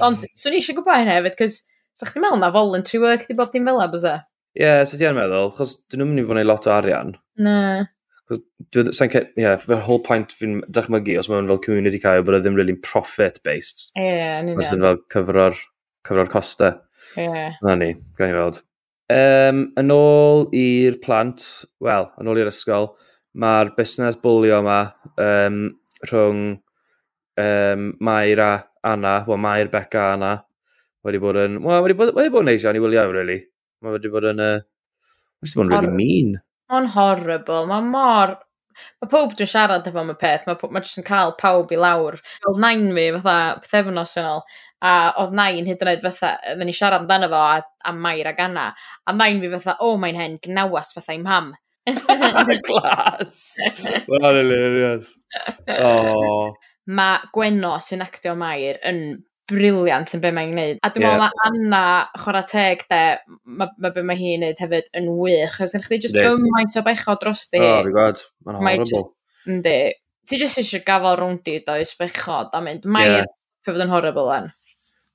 [0.05, 1.61] Ond, swn i eisiau gwybod hynny hefyd, cos
[1.99, 4.17] sa ti'n meddwl na voluntary work di bob dim fel abos e?
[4.59, 7.15] Ie, yeah, sy'n ti'n meddwl, chos dyn nhw'n mynd i fod yn lot o arian.
[7.45, 7.57] Na.
[8.29, 12.39] Sa'n cael, ie, yeah, fe'r whole point fi'n dychmygu os mae'n fel community cael bod
[12.39, 13.91] e ddim really profit-based.
[13.97, 14.85] Ie, yeah, yn union.
[14.85, 15.61] fel cyfro'r,
[16.09, 16.81] cyfro'r costau.
[17.17, 17.25] Ie.
[17.25, 17.61] Yeah.
[17.65, 18.63] Na ni, gan i weld.
[19.09, 21.45] Um, yn ôl i'r plant,
[21.81, 22.91] wel, yn ôl i'r ysgol,
[23.39, 24.81] mae'r busnes bwlio yma
[25.25, 25.63] um,
[26.05, 26.43] rhwng
[27.39, 28.53] um, Mair a
[28.89, 30.33] Anna, wel Mair, Becca a Anna,
[31.05, 33.39] wedi bod yn, wel, wedi bod, wedi bod yn neis iawn i wylio, really.
[33.83, 34.61] Mae wedi bod yn, uh,
[35.43, 36.37] wedi bod yn really mean.
[36.69, 38.35] Mae'n horrible, mae'n mor,
[39.01, 41.79] mae pob dwi'n siarad efo am y peth, mae ma, jyst yn cael pawb i
[41.81, 42.19] lawr.
[42.45, 44.43] Fel nain fi, fatha, pethefnos yn ôl,
[44.85, 47.57] a oedd nain hyd yn oed fatha, fydden ni siarad amdano fo a,
[47.89, 48.69] a Mair ag Anna,
[49.07, 51.55] a nain fi fatha, o, oh, mae'n hen gnawas fatha i mam.
[52.69, 53.57] Glas!
[54.13, 54.43] Wel,
[54.83, 55.15] yes.
[55.81, 56.53] Oh
[56.89, 59.03] mae Gwenno sy'n actio Mair yn
[59.49, 60.81] briliant yn be mae'n gwneud.
[60.85, 61.23] A dwi'n yeah.
[61.23, 61.85] meddwl mae Anna,
[62.21, 63.01] chwarae teg de,
[63.49, 65.57] mae ma be mae hi'n gwneud hefyd yn wych.
[65.65, 66.29] Os ydych chi just yeah.
[66.29, 67.63] gymaint o bechod dros di.
[67.65, 68.23] Oh, fi gwad.
[68.45, 69.03] Mae'n horrible.
[69.49, 69.77] Yndi.
[70.29, 72.89] Ti just eisiau gafel gafael rwndi does bechod a mynd.
[72.89, 73.29] Mae'r yeah.
[73.65, 74.51] fod yn horrible yn.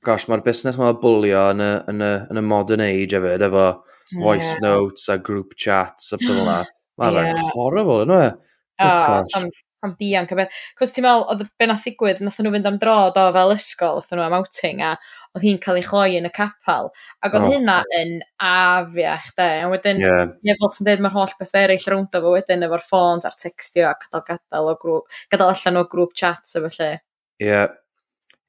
[0.03, 3.67] Gosh, mae'r busnes mae'n bwlio yn y, yn, y, yn y modern age hefyd, efo
[3.69, 4.23] yeah.
[4.23, 6.63] voice notes a group chats a pwyl yna.
[7.01, 7.45] Mae'n yeah.
[7.53, 8.33] horrible, yno e?
[8.81, 9.45] Oh,
[9.85, 10.61] am dianc a beth.
[10.79, 14.01] Cos ti'n meddwl, oedd be nath ddigwydd, nath nhw fynd am dro do fel ysgol,
[14.01, 14.95] oedd nhw am outing, a
[15.33, 16.91] oedd hi'n cael ei chloi yn y capel.
[17.25, 17.53] Ac oedd oh.
[17.55, 18.17] hynna yn
[18.49, 19.49] afiach, de.
[19.63, 20.33] A wedyn, yeah.
[20.45, 23.39] ie, fel ti'n dweud, mae'r holl beth eraill rownd o fo wedyn, efo'r ffôns a'r
[23.39, 26.91] textio a gadael gadael o grŵp, gadael allan o grŵp chat, efo lle.
[27.41, 27.49] Ie.
[27.49, 27.71] Yeah.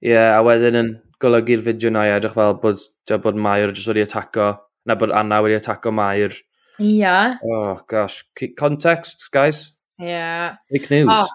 [0.05, 0.91] Ie, yeah, a wedyn yn
[1.23, 2.83] golygu'r fideo na i edrych fel bod,
[3.25, 4.51] bod Mair jyst wedi ataco,
[4.85, 6.35] na bod Anna wedi ataco Mair.
[6.79, 6.89] Ia.
[6.91, 7.37] Yeah.
[7.45, 8.25] Oh, gosh.
[8.59, 9.73] Context, guys.
[9.99, 10.57] Yeah.
[10.71, 11.09] Fake news.
[11.11, 11.29] Oh,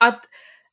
[0.00, 0.14] a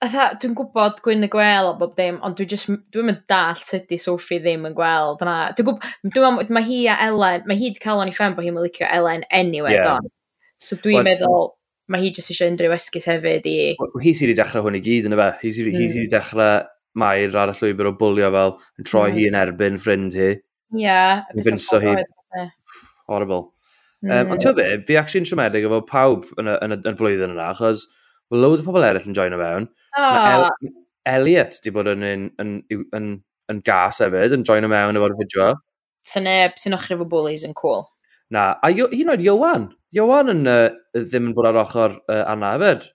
[0.03, 3.55] Atha, dwi'n gwybod gwyn y gwel o bob dim, ond dwi'n just, dwi'n mynd dall
[3.55, 5.21] sut di Sophie ddim yn gweld.
[5.23, 8.15] Na, dwi'n gwybod, dwi'n meddwl, mae hi a Ellen, mae hi wedi cael o'n i
[8.15, 9.93] ffen bod hi'n licio Ellen anyway, yeah.
[9.93, 10.09] don.
[10.59, 11.47] So dwi'n well, meddwl,
[11.93, 13.55] mae hi just eisiau unrhyw esgus hefyd i...
[13.79, 15.29] Hi sydd wedi dechrau hwn i gyd, yn y fe.
[15.39, 15.79] Hi sydd mm.
[15.85, 16.67] wedi dechrau
[16.99, 19.15] Mair ar y llwybr o bwlio fel, yn troi mm.
[19.15, 20.33] hi yn erbyn ffrind hi.
[20.73, 20.83] Ie.
[20.83, 22.47] Yeah, Yn hi.
[23.07, 23.53] Horrible.
[24.03, 24.11] Mm.
[24.11, 26.99] Um, ond ti'n be, fi actually'n siomedig efo pawb yn y, yn y, yn y
[26.99, 27.85] blwyddyn yna, achos
[28.31, 29.69] mae loads o pobl eraill yn join o fewn.
[29.95, 30.07] Oh.
[30.09, 30.73] Mae El
[31.13, 32.51] Elliot di bod yn, yn, yn,
[32.95, 33.07] yn,
[33.51, 35.53] yn gas hefyd, yn join o mewn efo'r fideo.
[36.07, 37.85] Sy'n neb sy'n ochr efo bullies yn cool.
[38.33, 39.69] Na, a hyn oed Iowan.
[39.95, 42.89] Iowan yn, uh, ddim yn bod ar ochr uh, anna hefyd.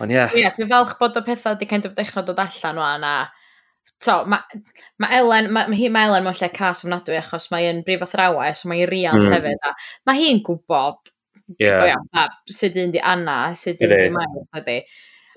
[0.00, 0.18] Ond ie.
[0.18, 0.34] Yeah.
[0.34, 3.14] Ie, yeah, dwi'n falch bod o pethau wedi kind of dechrau dod allan o anna
[4.02, 4.62] so, mae
[5.02, 8.04] ma Elen, mae ma hi mae Elen mewn lle cas ofnadwy achos mae hi'n brif
[8.06, 8.84] athrawa, so mae hmm.
[8.84, 9.34] hi'n riant mm.
[9.34, 9.66] hefyd.
[9.66, 9.74] A
[10.08, 11.12] mae hi'n gwybod
[11.60, 11.82] yeah.
[11.82, 14.80] o ia, a, sut un di Anna, sut un di Mael, ydy.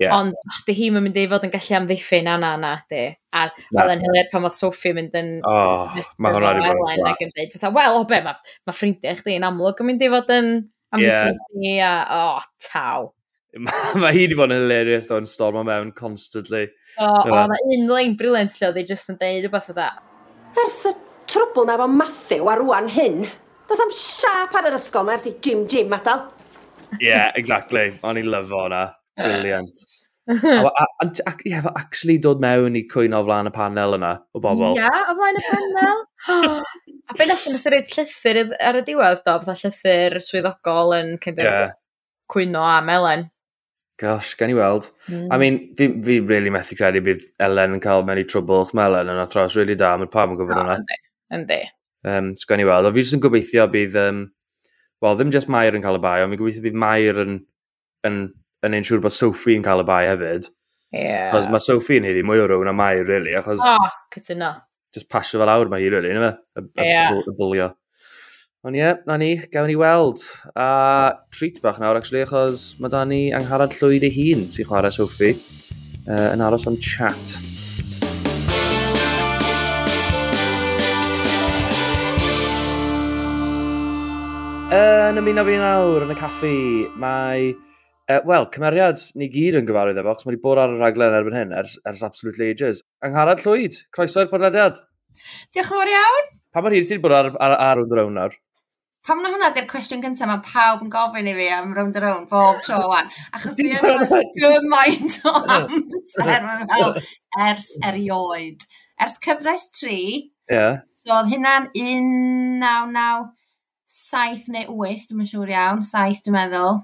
[0.00, 0.14] Yeah.
[0.16, 3.04] Ond oh, di hi'n mynd i fod yn gallu amddiffyn Anna yna, di.
[3.36, 5.34] A fel yn hyler pan oedd Sophie mynd yn...
[5.44, 5.92] Oh,
[6.24, 7.66] mae hwnna wedi bod yn glas.
[7.76, 10.52] Wel, o be, mae ma ffrindiau chdi yn amlwg yn mynd i fod yn
[10.96, 11.56] amddiffyn yeah.
[11.60, 13.10] ni, a, o, oh, taw.
[14.00, 16.68] mae hi wedi bod yn hilarious, though, yn storm mewn constantly.
[16.98, 19.90] O, o, mae un lein briliant lle oedd ei just yn deud rhywbeth o dda.
[20.64, 20.94] Ers y
[21.30, 23.22] trwbl na fo Matthew a rwan hyn,
[23.70, 26.26] does am siap ar yr ysgol mae ers i Jim Jim adal.
[27.00, 27.90] yeah, exactly.
[28.02, 28.84] O'n i lyfo hwnna.
[29.20, 29.82] Brilliant.
[30.30, 34.76] ac, ie, actually dod mewn i cwyno o flaen y panel yna, o bobl.
[34.78, 36.04] Ie, o flaen y panel.
[37.10, 41.42] a be nath yn ystod llythyr ar y diwedd, do, fatha llythyr swyddogol yn kind
[41.42, 41.74] yeah.
[42.30, 43.28] cwyno a melen.
[44.00, 44.90] Gosh, gen i weld.
[45.08, 45.26] Mm.
[45.30, 45.40] I hmm.
[45.40, 48.64] mean, fi, fi really methu credu bydd Ellen yn cael mewn i trwbl.
[48.70, 50.76] chma Ellen yn athros really da, mae'r pawb yn gwybod hwnna.
[50.80, 51.00] Yndi,
[51.36, 51.58] yndi.
[52.08, 52.88] Um, so gen i weld.
[52.88, 54.22] O fi jyst yn gobeithio bydd, um,
[55.04, 57.36] wel, ddim just Mair yn cael y bai, ond fi'n gobeithio bydd Mair yn,
[58.08, 58.18] yn,
[58.64, 60.48] yn ein siŵr bod Sophie yn cael y bai hefyd.
[60.48, 61.04] Ie.
[61.04, 61.28] Yeah.
[61.34, 63.36] Chos mae Sophie yn heddi mwy o rhywun a Mair, really.
[63.36, 64.54] Achos, oh, cytuno.
[64.96, 66.32] Just pasio fel awr mae hi, really, yna fe?
[66.56, 67.68] Y, y, y, y, y, y,
[68.60, 70.20] Ond ie, na ni, gawn ni weld.
[70.52, 74.92] A treat bach nawr, actually, achos mae da ni angharad llwyd ei hun sy'n chwarae
[74.92, 77.32] Sophie uh, yn aros am chat.
[84.76, 86.52] Yn ymuno fi nawr yn y caffi,
[87.00, 87.48] mae...
[88.10, 91.16] Uh, Wel, cymeriad ni gyd yn gyfarwydd efo, achos mae wedi bod ar y raglen
[91.16, 92.84] erbyn hyn ers, ers Absolute Ages.
[93.08, 94.84] Angharad Llwyd, croeso i'r podlediad.
[95.48, 96.30] Diolch yn fawr iawn.
[96.52, 98.36] Pa mor hir ti wedi bod ar, ar, ar hwn nawr?
[99.10, 102.00] Pam na hwnna di'r cwestiwn gyntaf mae pawb yn gofyn i fi am round a
[102.04, 103.08] round bob tro wan.
[103.34, 106.94] Achos dwi yn rhoi gymaint o amser fel
[107.48, 108.60] ers erioed.
[109.02, 110.78] Ers cyfres tri yeah.
[110.86, 116.78] so oedd hynna'n 1997 neu 8, dwi'n yn siŵr iawn, 7 dwi'n meddwl,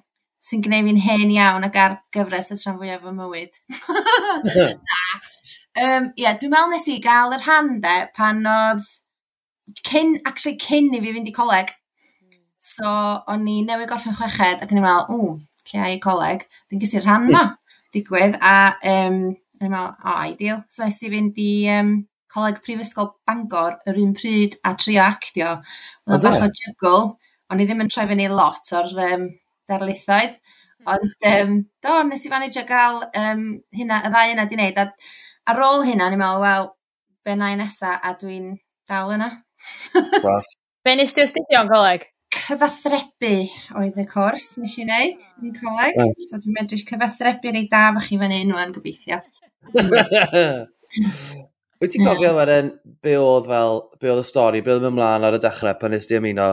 [0.50, 3.54] sy'n gwneud fi'n hen iawn ag ar gyfres y tran fwyaf fy mywyd.
[5.78, 7.86] um, yeah, dwi'n meddwl nes i gael yr hand
[8.18, 8.82] pan oedd
[9.86, 11.70] cyn, actually cyn i fi fynd i coleg,
[12.62, 12.88] So,
[13.30, 15.32] o'n i newydd gorffen chweched ac o'n i'n meddwl, ww,
[15.70, 16.44] lle i coleg.
[16.70, 17.44] Dwi'n gysi rhan ma
[17.94, 18.56] digwydd a
[18.96, 19.22] um,
[19.60, 20.62] o'n i'n meddwl, o, oh, ideal.
[20.72, 21.96] So, nes i fynd i um,
[22.32, 25.56] coleg prifysgol Bangor yr un pryd a trio actio.
[26.06, 27.10] Oedd o'n bach o jygl.
[27.52, 29.28] O'n i ddim yn troi fyny lot o'r um,
[29.70, 30.40] darlithoedd.
[30.40, 30.90] Hmm.
[30.96, 34.82] Ond, um, do, nes i fannu gael um, hynna, y ddau yna di wneud.
[34.82, 36.68] A ar ôl hynna, o'n i'n meddwl, wel,
[37.26, 38.54] be na i nesa, a dwi'n
[38.90, 39.30] dal yna.
[40.86, 42.06] be nes ti astudio yn goleg?
[42.46, 43.34] cyfathrebu
[43.80, 45.96] oedd y cwrs nes i wneud yn coleg.
[45.98, 46.22] Right.
[46.28, 49.18] So dwi'n medrus cyfathrebu rei da fach i fan hyn o'n gobeithio.
[51.76, 52.70] Wyt ti'n cofio fel yn
[53.04, 56.06] be oedd fel, be oedd y stori, be oedd ymlaen ar y dechrau pan nes
[56.08, 56.48] di ymuno?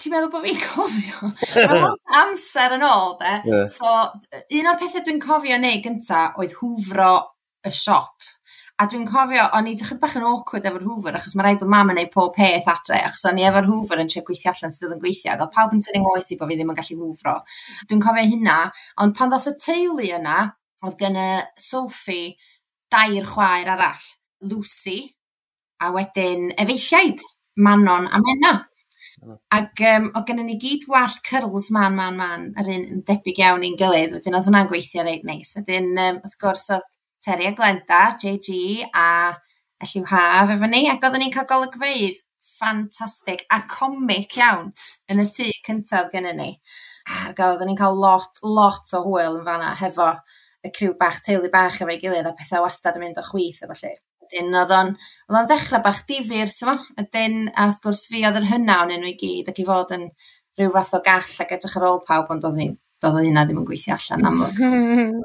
[0.00, 1.30] Ti'n meddwl bod fi'n cofio?
[1.70, 3.34] Mae lot amser yn ôl, de.
[3.46, 3.68] Yeah.
[3.70, 3.92] So,
[4.58, 7.12] un o'r pethau dwi'n cofio neu gynta oedd hwfro
[7.66, 8.32] y siop
[8.76, 11.70] A dwi'n cofio, o'n i ddechrau bach yn awkward efo'r hoover, achos mae rhaid bod
[11.72, 14.74] mam yn neud pob peth adre, achos o'n i efo'r hoover yn trio gweithio allan
[14.74, 16.96] sydd yn gweithio, ac oedd pawb yn tynnu oes i bod fi ddim yn gallu
[16.98, 17.32] hwfro.
[17.88, 18.56] Dwi'n cofio hynna,
[19.00, 20.34] ond pan ddoth y teulu yna,
[20.84, 21.30] oedd gen y
[21.66, 22.34] Sophie
[22.92, 24.02] dair chwaer arall,
[24.50, 24.98] Lucy,
[25.80, 27.24] a wedyn efeilliaid,
[27.56, 28.52] Manon a Menna.
[29.56, 33.40] Ac um, o gennym ni gyd wallt curls man, man, man, yr un yn debyg
[33.40, 35.54] iawn i'n gilydd, wedyn oedd hwnna'n gweithio reit neis.
[35.56, 36.84] Wedyn, um, wrth gwrs, oedd
[37.26, 39.34] Terry a Glenda, JG a
[39.82, 44.70] y lliw haf efo ni, ac oedden ni'n cael golygfeidd ffantastig a comic iawn
[45.10, 46.52] yn y tŷ cyntaf gennym ni.
[47.26, 50.12] Ac oedden ni'n cael lot, lot o hwyl yn fanna hefo
[50.62, 53.74] y criw bach, teulu bach efo'i gilydd a pethau wastad yn mynd o chwith efo
[53.82, 53.94] lle.
[54.22, 56.80] Wedyn oedd o'n, oedd o'n ddechrau bach difyr, sy'n fo?
[57.02, 59.98] Ydyn, a wrth gwrs fi oedd yr hynna o'n enw i gyd ac i fod
[59.98, 60.12] yn
[60.62, 63.98] rhyw fath o gall ac edrych ar ôl pawb, ond oedd hynna ddim yn gweithio
[63.98, 64.62] allan amlwg.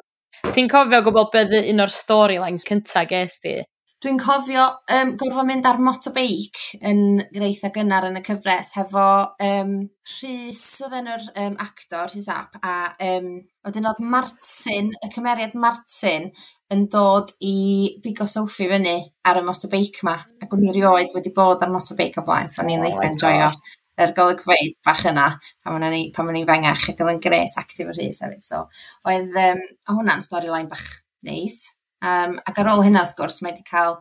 [0.49, 3.60] Ti'n cofio gwybod beth un o'r storylines cyntaf ges di?
[4.01, 4.63] Dwi'n cofio
[4.95, 6.58] um, gorfod mynd ar motobeic
[6.89, 9.04] yn greitha gynnar yn y cyfres hefo
[9.45, 9.75] um,
[10.15, 12.73] Rhys oedd enw'r um, actor, Rhys Ap, a
[13.12, 13.27] um,
[13.67, 16.32] wedyn oedd Martin, y cymeriad Martin,
[16.73, 17.54] yn dod i
[18.01, 18.95] bigo Sophie fyny
[19.30, 20.17] ar y motobeic ma.
[20.41, 23.06] Ac o'n i rioed wedi bod ar motobeic o blaen, so o'n i'n oh eitha
[23.12, 23.51] enjoio
[23.99, 25.27] yr golygfeydd bach yna
[25.65, 28.45] pan o'n i, pan o'n i'n fengach ac oedd yn gres actif y rhys hefyd.
[28.45, 28.63] So,
[29.10, 30.88] oedd um, hwnna'n storyline bach
[31.27, 31.63] neis.
[32.01, 33.99] Um, ac ar ôl hynna, wrth gwrs, mae wedi cael,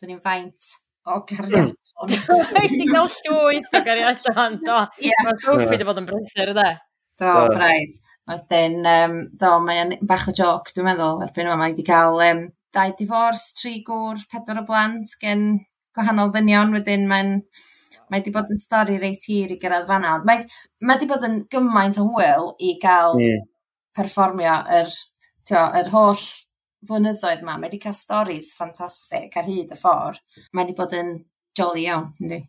[0.00, 0.68] dwi'n ni'n faint
[1.10, 1.72] o gariad.
[1.72, 1.78] Hmm.
[2.54, 4.76] Mae wedi cael llwyth o gariad o han, do.
[5.00, 6.68] Mae'r rhywbeth wedi bod yn brysur, yda.
[7.20, 7.98] Do, braidd.
[8.30, 11.58] Wedyn, um, do, mae'n bach o joc, dwi'n meddwl, erbyn yma.
[11.58, 12.44] Mae wedi cael um,
[12.76, 15.44] dau divorce, tri gŵr, pedwar o blant, gen
[15.96, 17.34] gwahanol ddynion, wedyn mae'n
[18.10, 20.44] Mae wedi bod yn stori reit hir i gyrraedd fanna, ond mae,
[20.82, 23.48] mae wedi bod yn gymaint o hwyl i gael mm.
[23.96, 24.94] perfformio yr,
[25.46, 26.24] tio, yr holl
[26.88, 27.56] flynyddoedd yma.
[27.56, 30.18] Mae wedi cael storys ffantastig ar hyd y ffordd.
[30.50, 31.12] Mae wedi bod yn
[31.58, 32.42] jolly iawn, ynddi?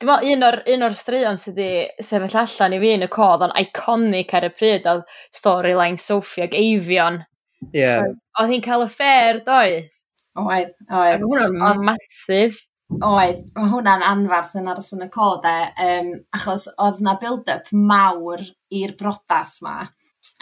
[0.00, 3.08] Dwi'n meddwl, un o'r, un o'r straeon sydd wedi sefyll allan i fi yn y
[3.12, 7.20] codd o'n iconic ar y pryd oedd storyline Sophie ag Avion.
[7.68, 7.82] Ie.
[7.82, 8.08] Yeah.
[8.40, 9.92] Oedd hi'n cael y ffer, doedd?
[10.40, 11.20] Oedd, oedd.
[11.20, 12.64] Oedd hwnna'n masif.
[12.86, 17.72] Oedd, mae hwnna'n anfarth yn aros yn y cod e, um, achos oedd na build-up
[17.74, 19.80] mawr i'r brodas ma.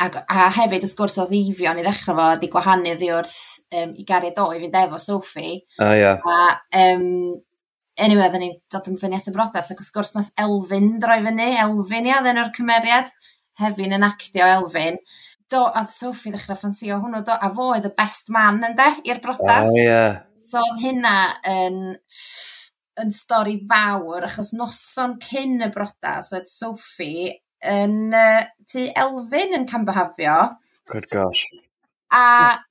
[0.00, 3.38] A, a hefyd wrth gwrs oedd Eifion i ddechrau fo wedi gwahanu ddi wrth
[3.80, 5.62] um, i gariad o i fynd efo Sophie.
[5.80, 6.20] Ah, yeah.
[6.20, 7.08] A um,
[7.96, 11.20] anyway, oedden ni'n dod yn fyny at y brodas ac wrth gwrs nath Elfyn droi
[11.24, 13.12] fyny, Elfyn ia, ddyn o'r cymeriad,
[13.60, 15.00] hefyn yn actio Elfyn
[15.52, 19.20] do, a Sophie ddechrau ffansio hwnnw, do, a fo oedd y best man ynde, i'r
[19.24, 19.70] brodas.
[19.70, 20.22] Oh, yeah.
[20.40, 21.16] So oedd hynna
[21.50, 21.80] yn,
[23.02, 27.32] yn stori fawr, achos noson cyn y brodas oedd Sophie
[27.64, 30.38] yn uh, tu Elfyn yn Cambahafio.
[30.90, 31.46] Good gosh.
[32.14, 32.24] A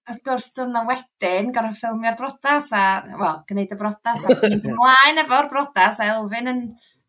[0.08, 2.86] wrth gwrs dwi'n wedyn, gorau ffilmio'r brodas a,
[3.20, 6.64] wel, gwneud y brodas a gwneud ymlaen efo'r brodas a Elfyn yn,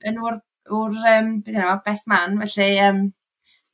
[0.08, 0.40] yn wr,
[0.72, 3.04] wr um, beth yna, best man, felly, um,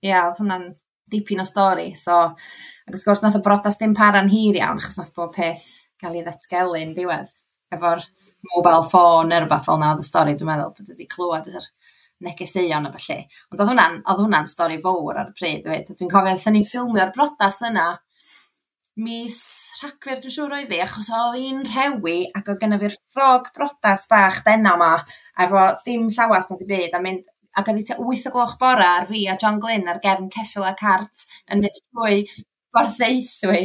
[0.04, 0.68] ia, oedd hwnna'n
[1.12, 1.90] dipyn o stori.
[1.98, 2.16] So,
[2.86, 5.66] ac wrth gwrs, nath y brodas dim para'n hir iawn, achos nath bod peth
[6.00, 7.32] gael ei ddatgelu'n diwedd.
[7.74, 8.04] Efo'r
[8.54, 11.66] mobile phone neu rhywbeth fel na oedd y stori, dwi'n meddwl bod wedi clywed yr
[12.24, 13.24] negeseuon a felly.
[13.50, 15.68] Ond oedd hwnna'n, oedd hwnna'n stori fawr ar y pryd.
[15.90, 17.90] Dwi'n cofio, ddyn ni'n ffilmio'r brodas yna
[19.00, 19.38] mis
[19.80, 24.06] rhagfyr dwi'n siŵr oedd hi, achos oedd hi'n rhewi ac oedd gennyf fi'r ffrog brodas
[24.10, 24.90] bach denna yma
[25.44, 28.56] efo dim llawas na di byd a mynd ac oedd hi tua 8 o gloch
[28.60, 32.20] bora ar fi a John Glyn ar gefn ceffil a cart yn mynd trwy
[32.70, 33.62] gwarddeuthwy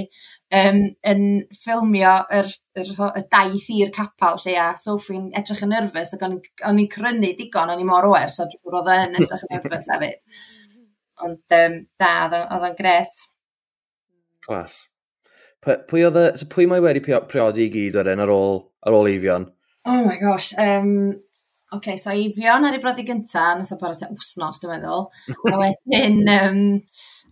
[0.53, 0.79] um,
[1.11, 1.21] yn
[1.59, 6.81] ffilmio yr, yr, y daith i'r capal lle a Sophie'n edrych yn nerfus ac o'n
[6.81, 10.43] i'n crynu digon, o'n i mor oer, so dwi'n roedd yn edrych yn nerfus hefyd.
[11.25, 13.23] Ond um, da, oedd o'n gret.
[14.45, 14.81] Clas.
[15.65, 16.25] Pwy oedd y...
[16.37, 19.47] So pwy mae wedi priodi i gyd wedyn ar ôl, ar ôl eifion?
[19.85, 20.51] Oh my gosh.
[20.61, 21.21] Um,
[21.75, 25.05] okay, so Eifion ar ei brodi gynta, nath o bara wsnos, dwi'n meddwl.
[25.51, 26.63] a wedyn, um,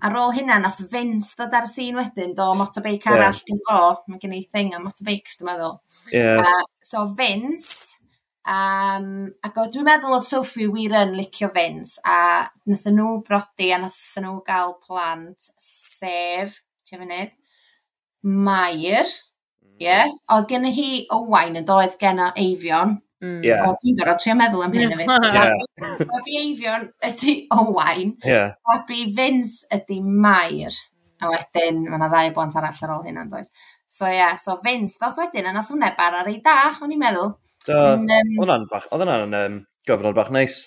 [0.04, 3.18] ar ôl hynna, nath Vince ddod ar y sîn wedyn, do motorbike yeah.
[3.18, 5.76] arall gen fo, mae gen i thing am motorbikes, dwi'n meddwl.
[6.14, 6.40] Yeah.
[6.44, 8.00] Uh, so Vince,
[8.44, 13.70] Um, ac o, dwi'n meddwl oedd Sophie wir yn licio Vince a nath nhw brodi
[13.72, 17.32] a nath nhw gael plant sef, ti'n mynd,
[18.28, 19.78] Mair, mm.
[19.80, 20.12] ie, yeah.
[20.36, 23.44] oedd gen hi Owain yn doedd gen o Eifion, Mm.
[23.46, 23.64] Yeah.
[23.70, 25.28] O, dwi'n gorfod trio meddwl am hyn hefyd.
[25.32, 25.54] Yeah.
[26.10, 28.18] Babi Eifion ydy Owain.
[28.28, 28.58] Yeah.
[28.68, 30.76] Babi Vince ydy Mair.
[31.24, 33.54] A wedyn, mae yna ddau blant arall ar ôl hyn does.
[33.88, 36.92] So ie, yeah, so Vince ddoth wedyn, a nath hwnna bar ar ei da, o'n
[36.92, 37.36] i'n meddwl.
[37.72, 38.04] Um,
[38.44, 40.66] Oedd hwnna'n um, gyfnod bach neis.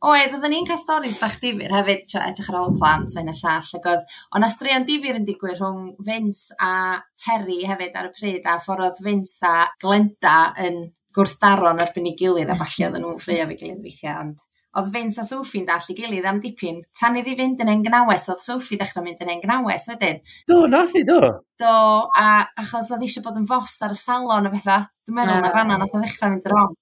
[0.00, 3.34] Oedd, oedden ni'n cael storys bach difyr hefyd, tio, edrych ar ôl plant yn y
[3.34, 8.14] llall, ac oedd, ond astraeon difyr yn digwydd rhwng Vince a Terry hefyd ar y
[8.14, 10.84] pryd, a ffordd oedd Vince a Glenda yn
[11.16, 12.62] gwrthdaro'n erbyn i gilydd a mm.
[12.62, 14.46] falle oedden nhw'n ffrio fi gilydd weithiau, ond
[14.78, 18.44] oedd Vince a Sophie'n dall i gilydd am dipyn, tan iddi fynd yn engnawes, oedd
[18.44, 20.20] Sophie ddechrau mynd yn engnawes wedyn.
[20.46, 21.18] Do, nath i, do.
[21.58, 21.72] Do,
[22.14, 22.26] a
[22.62, 25.80] achos oedd eisiau bod yn fos ar y salon o bethau, dwi'n meddwl na fanna
[25.80, 26.78] nath o ddechrau mynd yr on.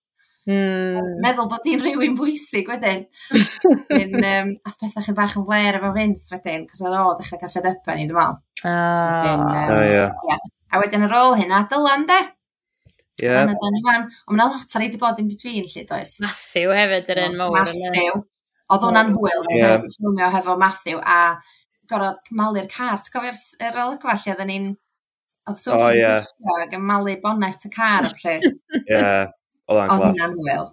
[0.48, 1.08] Mm.
[1.24, 3.02] Meddwl bod hi'n rhywun bwysig wedyn.
[4.00, 7.40] Yn um, ath pethau chi'n bach yn fler efo Vince wedyn, cos ar ôl dechrau
[7.40, 8.40] cael caffed up yn i, dwi'n meddwl.
[8.68, 10.12] Ah, oh, yeah.
[10.28, 10.48] yeah.
[10.72, 12.20] A wedyn ar ôl hynna, dylan de.
[13.22, 13.40] Yeah.
[13.40, 14.08] Fan ydan i fan.
[14.28, 16.18] Ond mae'n lot ar ei di bod in between, lle, does?
[16.22, 17.56] Matthew hefyd yr un mawr.
[17.58, 18.20] Matthew.
[18.68, 19.86] Oedd hwnna'n hwyl, yeah.
[19.96, 21.38] ffilmio hefo Matthew, a
[21.88, 22.98] gorfod malu'r car.
[23.00, 24.66] Ti'n cofio'r er olygfa lle oedden ni'n...
[25.48, 26.18] Oedd Sophie oh, yeah.
[26.20, 28.34] gwisgo ac yn malu bonnet y car, lle.
[28.82, 30.04] Ie, oedd hwnna'n glas.
[30.04, 30.68] Hwnna'n hwyl.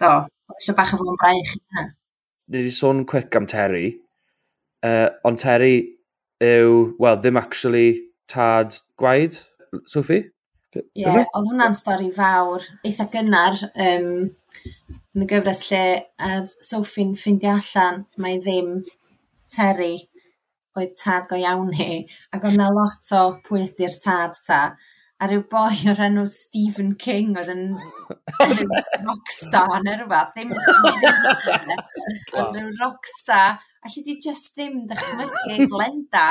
[0.00, 0.12] Do,
[0.48, 1.86] oedd eisiau bach o fo'n braich yna.
[2.48, 3.92] Ni wedi sôn quick am Terry.
[4.84, 5.76] Uh, ond Terry
[6.44, 9.38] yw, well, ddim actually tad gwaed,
[9.86, 10.24] Sophie?
[10.74, 14.08] Ie, yeah, oedd hwnna'n stori fawr, eitha gynnar, um,
[15.14, 15.84] yn y gyfres lle
[16.26, 18.72] oedd Sophie'n ffeindio allan mae ddim
[19.54, 19.94] Terry
[20.74, 22.02] oedd tad go iawn hi,
[22.34, 24.60] ac oedd na lot o pwy ydy'r tad ta.
[25.22, 27.76] A rhyw boi o'r enw Stephen King oedd yn
[29.06, 30.50] rockstar neu rhywbeth, ddim
[32.34, 33.60] ond rhyw rockstar.
[33.84, 36.26] Alli di just ddim dychmygu Glenda,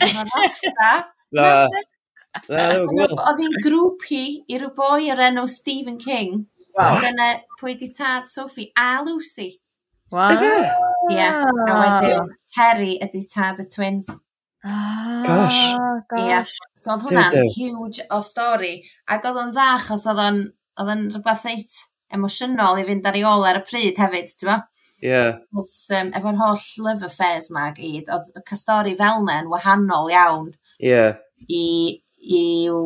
[0.00, 1.10] yn rockstar.
[1.36, 1.48] Na.
[2.32, 6.46] Oedd hi'n grwpi i rhyw boi o'r enw Stephen King.
[6.78, 7.00] Wow.
[7.02, 7.28] Dyna
[7.60, 9.50] pwy di tad Sophie a Lucy.
[10.12, 10.40] Wow.
[11.12, 14.08] Ie, a wedyn Terry ydi tad y twins.
[14.64, 15.60] Ah, gosh.
[16.16, 16.26] Ie.
[16.28, 16.50] Yeah.
[16.78, 18.76] So oedd hwnna'n huge o stori.
[19.10, 20.42] Ac oedd o'n dda achos oedd o'n
[20.80, 21.80] oedd o'n rhywbeth eit
[22.12, 24.58] emosiynol i fynd ar ei ôl ar y pryd hefyd, ti'n fo?
[25.02, 25.40] Yeah.
[25.58, 30.52] Os, um, efo'r holl love affairs ma gyd, oedd y castori fel na'n wahanol iawn
[30.78, 31.18] yeah.
[31.50, 31.64] i
[32.22, 32.82] i'w,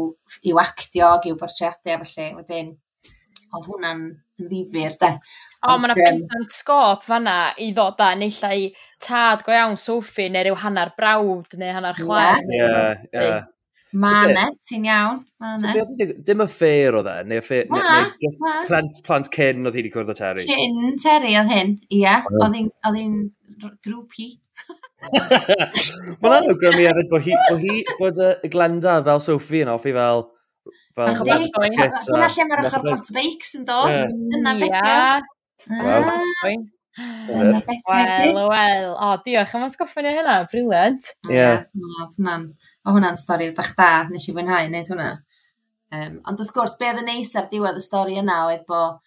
[0.48, 2.28] i'w actio, i'w bortreadu a felly.
[2.38, 2.72] Wedyn,
[3.54, 4.06] oedd hwnna'n
[4.40, 5.10] ddifur, de.
[5.62, 8.70] O, oh, mae yna bendant sgop fanna i ddod a neilla i
[9.02, 12.42] tad go iawn Sophie neu rhyw hanner brawd neu hanner chwaer.
[12.46, 12.72] Ie,
[13.22, 13.36] ie.
[13.96, 15.22] Mane, ti'n iawn.
[15.40, 15.84] Mane.
[15.96, 19.78] So, dim y ffer oedd e, neu, ffer, ma, neu, neu plant, plant cyn oedd
[19.78, 20.44] hi wedi cwrdd o Terry.
[20.48, 22.18] Cyn Terry oedd hyn, ia.
[22.42, 22.58] Oedd
[22.98, 23.22] hi'n
[23.86, 24.34] grŵp hi.
[25.04, 30.24] Mae'n anwgrymu hefyd bod hi, bod hi, bod y Glenda fel Sophie yn offi fel...
[30.96, 33.92] fel Dyna lle mae'r ochr bot beics yn dod.
[34.32, 34.96] Dyna beca.
[35.66, 36.16] Wel, ah.
[38.48, 38.88] wel.
[38.94, 40.36] O, diolch am atgoffa ni hynna.
[40.52, 41.12] Briliant.
[41.28, 41.50] Ie.
[41.76, 42.08] O,
[42.88, 43.90] hwnna'n stori bach da.
[44.10, 45.10] Nes i fwynhau wneud hwnna.
[45.96, 49.02] Um, ond wrth gwrs, be oedd yn neis ar diwedd y stori yna oedd bod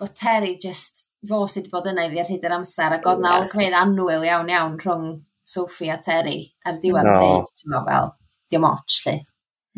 [0.00, 3.22] bo Terry just fo sydd wedi bod yna iddi ar hyd yr amser, ac oedd
[3.22, 5.12] na olygfeidd anwyl iawn iawn rhwng
[5.52, 7.18] Sophie a Terry ar diwedd no.
[7.18, 8.10] dweud, ti'n meddwl fel,
[8.50, 9.16] dim och lli.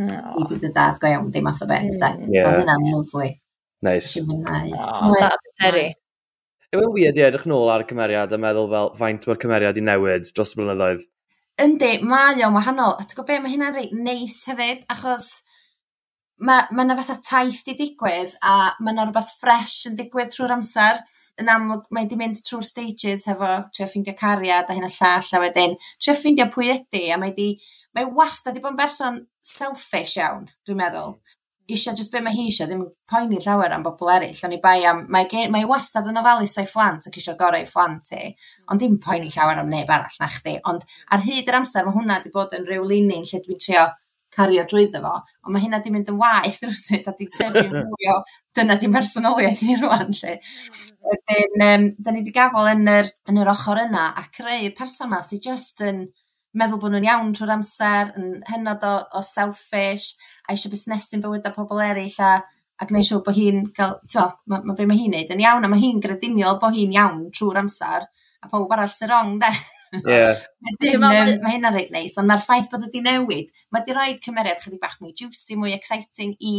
[0.05, 0.21] No.
[0.41, 2.15] I di dy dad go iawn, dim math o beth, da.
[2.27, 2.43] Yeah.
[2.43, 3.29] So hynna'n lyflu.
[3.85, 4.21] Nice.
[4.25, 5.89] Oh, dad Terry.
[6.75, 9.79] Yw e'n weird i edrych nôl ar y cymeriad a meddwl fel faint mae'r cymeriad
[9.79, 11.05] i newid dros y blynyddoedd?
[11.63, 12.97] Yndi, mae o'n wahanol.
[12.99, 15.29] A ti'n gwybod be, mae hynna'n reit neis hefyd, achos
[16.43, 21.05] mae yna fatha taith di digwydd a mae yna rhywbeth ffres yn digwydd trwy'r amser
[21.43, 25.31] yn amlwg mae wedi mynd trwy'r stages hefo trio ffeindio cariad a hyn a llall
[25.39, 27.49] a wedyn trio ffeindio pwy ydy a mae wedi
[27.95, 31.17] mae wastad wedi bod yn berson selfish iawn dwi'n meddwl.
[31.17, 31.41] Hmm.
[31.75, 34.83] Isio just be mae hi isio ddim poeni llawer am bobl eraill ond i bai
[34.85, 38.21] am mae, ge, mae wastad yn ofalus o'i fflant ac isio gorau i fflant i,
[38.29, 38.67] hmm.
[38.71, 40.59] ond dim poeni llawer am neb arall na chdi.
[40.71, 41.05] Ond hmm.
[41.17, 43.87] ar hyd yr amser mae hwnna wedi bod yn rhyw linyn lle dwi'n trio
[44.35, 45.13] cario drwyddo fo,
[45.45, 48.19] ond mae hynna di mynd yn waith rwysyd, a di tyfu fwy o
[48.59, 50.37] dyna di'n personoliaeth i rwan, lle.
[51.05, 55.11] Wedyn, um, da ni wedi gafel yn yr, yn yr ochr yna, a creu'r person
[55.11, 56.07] yma sy'n just yn
[56.55, 60.15] meddwl bod nhw'n iawn trwy'r amser, yn hynod o, o selfish,
[60.47, 62.37] a eisiau busnesu'n bywyd a pobl eraill, a
[62.83, 65.43] a gwneud siŵr bod hi'n cael, to, mae ma, ma be mae hi'n neud yn
[65.45, 68.07] iawn, a mae hi'n grediniol bod hi'n iawn trwy'r amser,
[68.43, 69.51] a pob arall sy'n rong, de.
[70.03, 70.41] Yeah.
[70.81, 74.83] Mae hynna'n reit neis, ond mae'r ffaith bod ydi newid, mae di roed cymeriad chydig
[74.83, 76.55] bach mwy juicy, mwy exciting i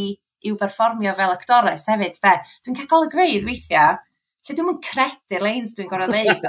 [0.45, 2.33] i'w berfformio fel actores hefyd, de.
[2.65, 3.95] Dwi'n cael golygfeidd weithiau,
[4.45, 6.45] lle dwi'n mwyn credu'r leins dwi'n gorau ddeud.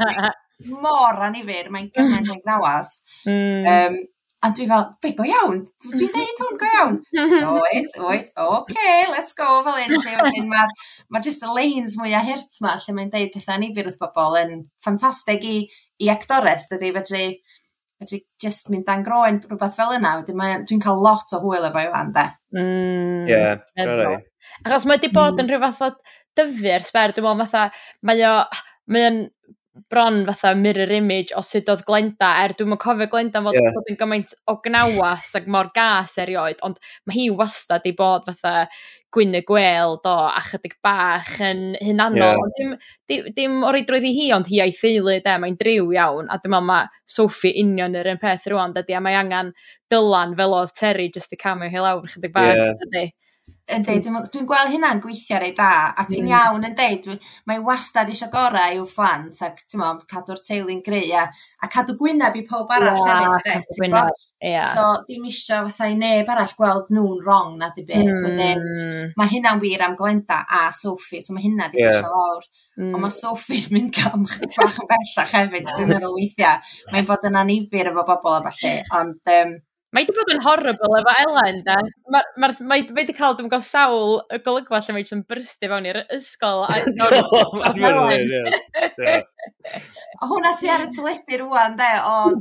[0.84, 2.96] Mor anifir, mae'n gymaint o'n gnawas.
[3.28, 3.68] Mm.
[3.74, 4.00] Um,
[4.40, 6.96] a dwi fel, be, go iawn, dwi'n deud hwn go iawn.
[7.20, 9.92] oed, oed, oce, okay, let's go fel un.
[10.00, 10.72] Lle mae'r
[11.12, 14.38] ma just y lanes mwy a hirt ma, lle mae'n deud pethau anifir wrth bobl
[14.40, 14.54] yn
[14.84, 15.56] ffantastig i,
[16.00, 17.24] i actores, dydy, fedru,
[18.00, 20.16] fedru just mynd dan groen rhywbeth fel yna.
[20.20, 22.26] Wedyn dwi'n cael lot o hwyl efo Iwan, de.
[22.56, 24.26] Mm, yeah, right.
[24.64, 25.44] Achos mae wedi bod mm.
[25.44, 25.90] yn rhyw fath o
[26.40, 28.34] dyfu'r ar sber, dwi'n meddwl fatha, mae o,
[28.90, 29.20] mae o'n
[29.90, 33.74] bron fatha mirror image o sut oedd Glenda, er dwi'n meddwl cofio Glenda fod yeah.
[33.76, 38.26] bod yn gymaint o gnawas ac mor gas erioed, ond mae hi wastad i bod
[38.28, 38.66] fatha
[39.14, 42.40] gwyn y gwel do a chydig bach yn hunanol.
[42.40, 42.52] Yeah.
[42.58, 42.74] Dim,
[43.10, 46.30] dim, dim o reidrwydd i hi, ond hi a'i theulu de, mae'n driw iawn.
[46.30, 49.54] A dwi'n meddwl mae Sophie union yr un peth rwan, dydy, a mae angen
[49.90, 52.54] dylan fel oedd Terry just i camio hi lawr chydig bach.
[52.54, 52.76] Yeah.
[52.84, 53.06] Dydy.
[53.70, 56.32] Ydy, dwi'n dwi gweld hynna'n gweithio rei da, a ti'n mm.
[56.32, 57.04] iawn yn deud,
[57.46, 61.28] mae wastad eisiau gorau i'w fflant, ac ti'n modd, cadw'r teulu'n greu, a,
[61.62, 64.72] a cadw gwyneb i pob arall yeah, hefyd, de, ti'n gwyneb, yeah.
[64.74, 68.26] So, dim isio fatha i neb arall gweld nhw'n wrong na di beth, Mm.
[68.26, 68.66] Wedyn,
[69.18, 72.02] mae hynna'n wir am Glenda a Sophie, so mae hynna di yeah.
[72.02, 72.42] lawr.
[72.80, 72.94] Mm.
[72.96, 74.26] Ond mae Sophie's mynd cam
[74.58, 76.62] bach yn bellach hefyd, dwi'n meddwl weithiau.
[76.90, 79.20] Mae'n bod yn anifir efo bobl a falle, ond...
[79.38, 79.58] Um,
[79.90, 81.76] Mae wedi bod yn horrible efo Elen, da.
[82.14, 85.88] Mae ma, ma, wedi cael dwi'n gael sawl y golygfa lle mae jyst byrstu fewn
[85.90, 86.62] i'r ysgol.
[90.30, 92.32] Hwna sy'n ar y teledu rwan, de, o, o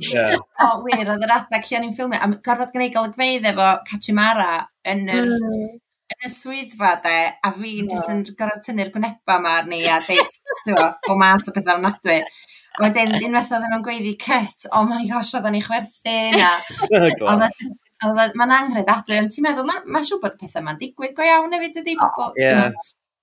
[0.86, 2.22] wir, oedd yr adag lle o'n i'n ffilmio.
[2.22, 4.54] A gorfod gwneud golygfeidd efo Cachimara
[4.94, 5.38] yn yr...
[5.38, 5.78] Mm
[6.10, 7.84] yn y swyddfa de, a fi'n yeah.
[7.86, 7.92] Mm.
[7.94, 10.32] jyst yn gorfod tynnu'r gwneba ma arni a deud,
[10.64, 12.18] ti'n gwybod, o math o bethau ofnadwy.
[12.78, 17.50] A Wedyn, unwaith oedden nhw'n gweiddi cut, oh my gosh, oedden ni chwerthu, na.
[18.40, 21.26] Mae'n anghryd adwy, ond ti'n meddwl, mae'n ma siw bod y pethau yma'n digwydd go
[21.28, 21.98] iawn hefyd ydi.
[22.06, 22.70] Oh, yeah.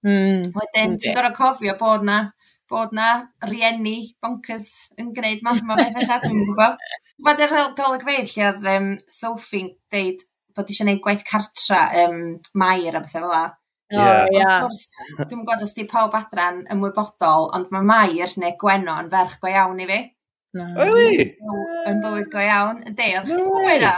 [0.05, 2.19] mm, Wedyn, ti'n gorau cofio bod na,
[2.69, 3.11] bod na
[3.47, 4.71] rieni bonkers
[5.01, 6.89] yn gwneud math yma beth eich adwn, dwi'n gwybod.
[7.25, 8.91] Mae'n yr golwg feidd lle oedd um,
[9.21, 10.27] Sophie'n deud
[10.57, 12.21] bod eisiau gwneud gwaith cartra um,
[12.59, 13.45] mair a bethau fel la.
[13.95, 14.03] O,
[14.34, 14.64] yeah.
[14.64, 14.87] gwrs,
[15.20, 19.53] Dwi'n gwybod os di pawb adran ymwybodol, ond mae Mair neu Gweno yn ferch go
[19.53, 20.01] iawn i fi.
[20.57, 20.66] No.
[20.80, 21.28] Really?
[21.87, 22.82] Yn bywyd go iawn.
[22.91, 23.95] Ydy, oedd chi'n gwybod hynna?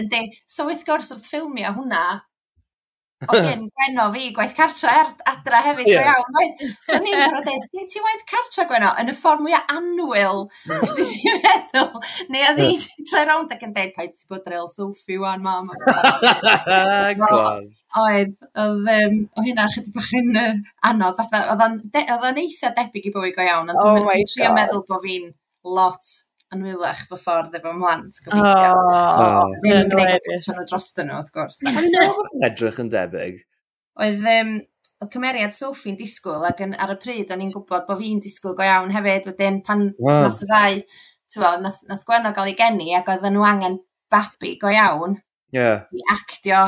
[0.00, 2.02] Yn de, so wrth gwrs wrth ffilmio hwnna,
[3.28, 6.06] Oedd gen Gweno fi gwaith cartra er adra hefyd yeah.
[6.06, 6.70] go iawn.
[6.88, 10.46] So ni'n gorfod dweud, sgyn ti waith cartra Gweno yn y ffordd mwyaf anwyl,
[10.78, 12.00] os ti ti'n meddwl,
[12.32, 13.04] neu oedd hi'n yeah.
[13.10, 15.68] troi rownd ac yn dweud, paid ti bod rel soffi wan, mam.
[17.20, 17.82] Glas.
[18.06, 20.40] Oedd, oedd um, o hynna chydig bach yn
[20.88, 24.86] anodd, fatha, oedd o'n eitha debyg i bywyd go iawn, ond oh dwi'n trio meddwl
[24.88, 25.28] bod fi'n
[25.76, 26.14] lot
[26.54, 28.72] yn wylach fy ffordd efo mlant gobeithio.
[28.80, 31.60] Oh, ddim yn gwneud beth nhw dros nhw, wrth gwrs.
[31.70, 33.38] Ond edrych yn debyg.
[34.00, 34.52] Oedd um,
[35.08, 38.66] cymeriad Sophie'n disgwyl ac yn, ar y pryd o'n i'n gwybod bod fi'n disgwyl go
[38.66, 40.26] iawn hefyd wedyn pan wow.
[40.26, 40.80] nath y ddau
[41.32, 43.78] tywa, nath, nath Gwerno gael ei geni ac oedden nhw angen
[44.12, 45.16] babi go iawn
[45.56, 45.86] yeah.
[45.94, 46.64] i actio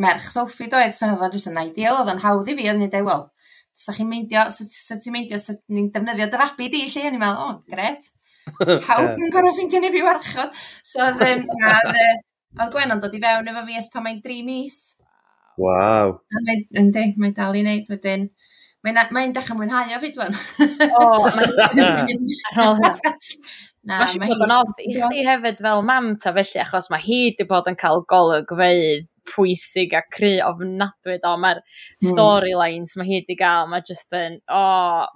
[0.00, 2.80] merch Sophie doedd so oedd o'n just yn ideal oedd o'n hawdd i fi oedd
[2.80, 3.26] ni'n dweud wel
[3.78, 7.22] sa chi'n meindio sa ti'n meindio sa ni'n defnyddio dy fabi di lle o'n i'n
[7.22, 8.08] meddwl o oh, gret
[8.56, 10.62] Pawb ti'n gorau ffeindio ni fi warchod.
[10.86, 11.44] So, ddim,
[12.58, 14.78] oedd Gwen yn dod i fewn efo fi es pan mae'n 3 mis.
[15.58, 16.18] Waw.
[16.78, 18.28] Yndi, mae'n dal i wneud wedyn.
[18.86, 20.36] Mae'n mae dechrau mwynhau o fi, dwan.
[20.98, 21.56] O, mae'n...
[23.88, 27.00] Na, mae hi'n bod yn od i chdi hefyd fel mam ta felly, achos mae
[27.00, 32.10] hi wedi bod yn cael golygfeidd pwysig a cry ofnadwy o, mae'r mm.
[32.10, 34.64] storylines mae hi wedi gael, mae just yn, o,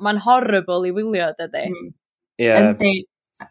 [0.05, 1.66] mae'n horrible i wylio, dydy.
[1.68, 1.91] Ie.
[2.47, 2.62] Yeah.
[2.62, 2.95] Yndi,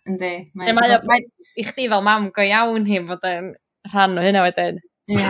[0.07, 0.31] Yndi.
[0.55, 1.25] Mae, mae, mae,
[1.57, 3.51] i chdi fel mam go iawn hi fod yn
[3.91, 4.77] rhan o hynna wedyn.
[5.11, 5.25] Ie.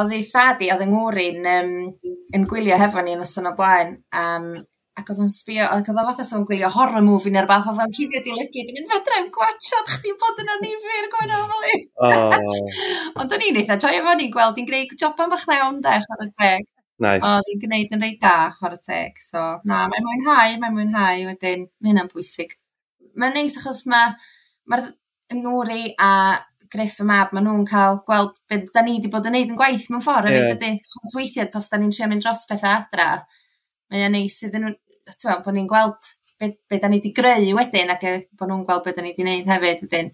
[0.00, 1.70] Oedd ei thadi, oedd yng Ngwrin um,
[2.36, 4.50] yn gwylio hefo ni yn ysyn o blaen, um,
[5.00, 7.68] ac oedd o'n sbio, ac oedd o fatha sef yn gwylio horror movie neu'r bath,
[7.70, 11.48] oedd o'n cuddio dilygu, dwi'n mynd fedra i'n gwachod chdi bod yn anifir gwaen o'n
[11.52, 11.80] fel i.
[13.22, 15.96] Ond o'n i'n eitha joio efo ni'n gweld, i'n greu joban bach dda iawn de,
[16.06, 16.70] chwarae teg.
[17.00, 17.24] Nice.
[17.24, 19.20] Oedd i'n gwneud yn reit da, chwarae teg.
[19.24, 22.56] So, na, mae'n mwynhau, mae'n mwynhau, wedyn, mae hynna'n bwysig
[23.18, 24.14] mae'n neis achos mae
[24.70, 24.90] mae'r
[25.40, 26.38] Nori a
[26.70, 29.58] Griff y Mab, maen nhw'n cael gweld beth da ni wedi bod yn neud yn
[29.58, 30.44] gwaith mewn ffordd yeah.
[30.46, 30.90] hefyd ydy.
[30.94, 33.08] Chos weithiau, os da ni'n trio mynd dros bethau adra,
[33.90, 34.74] mae'n neis iddyn nhw,
[35.10, 38.06] ti'n bod ni'n gweld beth, be da ni wedi greu wedyn ac
[38.38, 40.12] bod nhw'n gweld beth da ni wedi neud hefyd wedyn.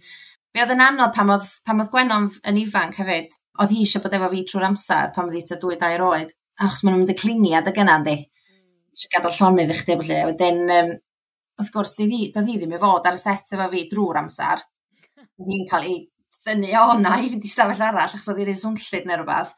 [0.56, 4.04] Be oedd yn anodd pam oedd, pam oedd Gwenon yn ifanc hefyd, oedd hi eisiau
[4.04, 7.04] bod efo fi trwy'r amser pam oedd hi ta dwy dair oed, achos maen nhw'n
[7.04, 8.16] mynd y cliniad ag yna, ynddi.
[8.24, 8.64] Mm.
[8.96, 10.22] Eisiau gadael llonydd i chdi, felly.
[10.30, 10.94] Wedyn, um,
[11.60, 14.20] wrth gwrs, doedd hi, doedd hi ddim i fod ar y set efo fi drwy'r
[14.22, 14.62] amser.
[15.36, 15.98] Doedd hi'n cael ei
[16.46, 19.52] ddynnu o hwnna i fynd i stafell arall, achos oedd hi'n ei swnllid neu rhywbeth.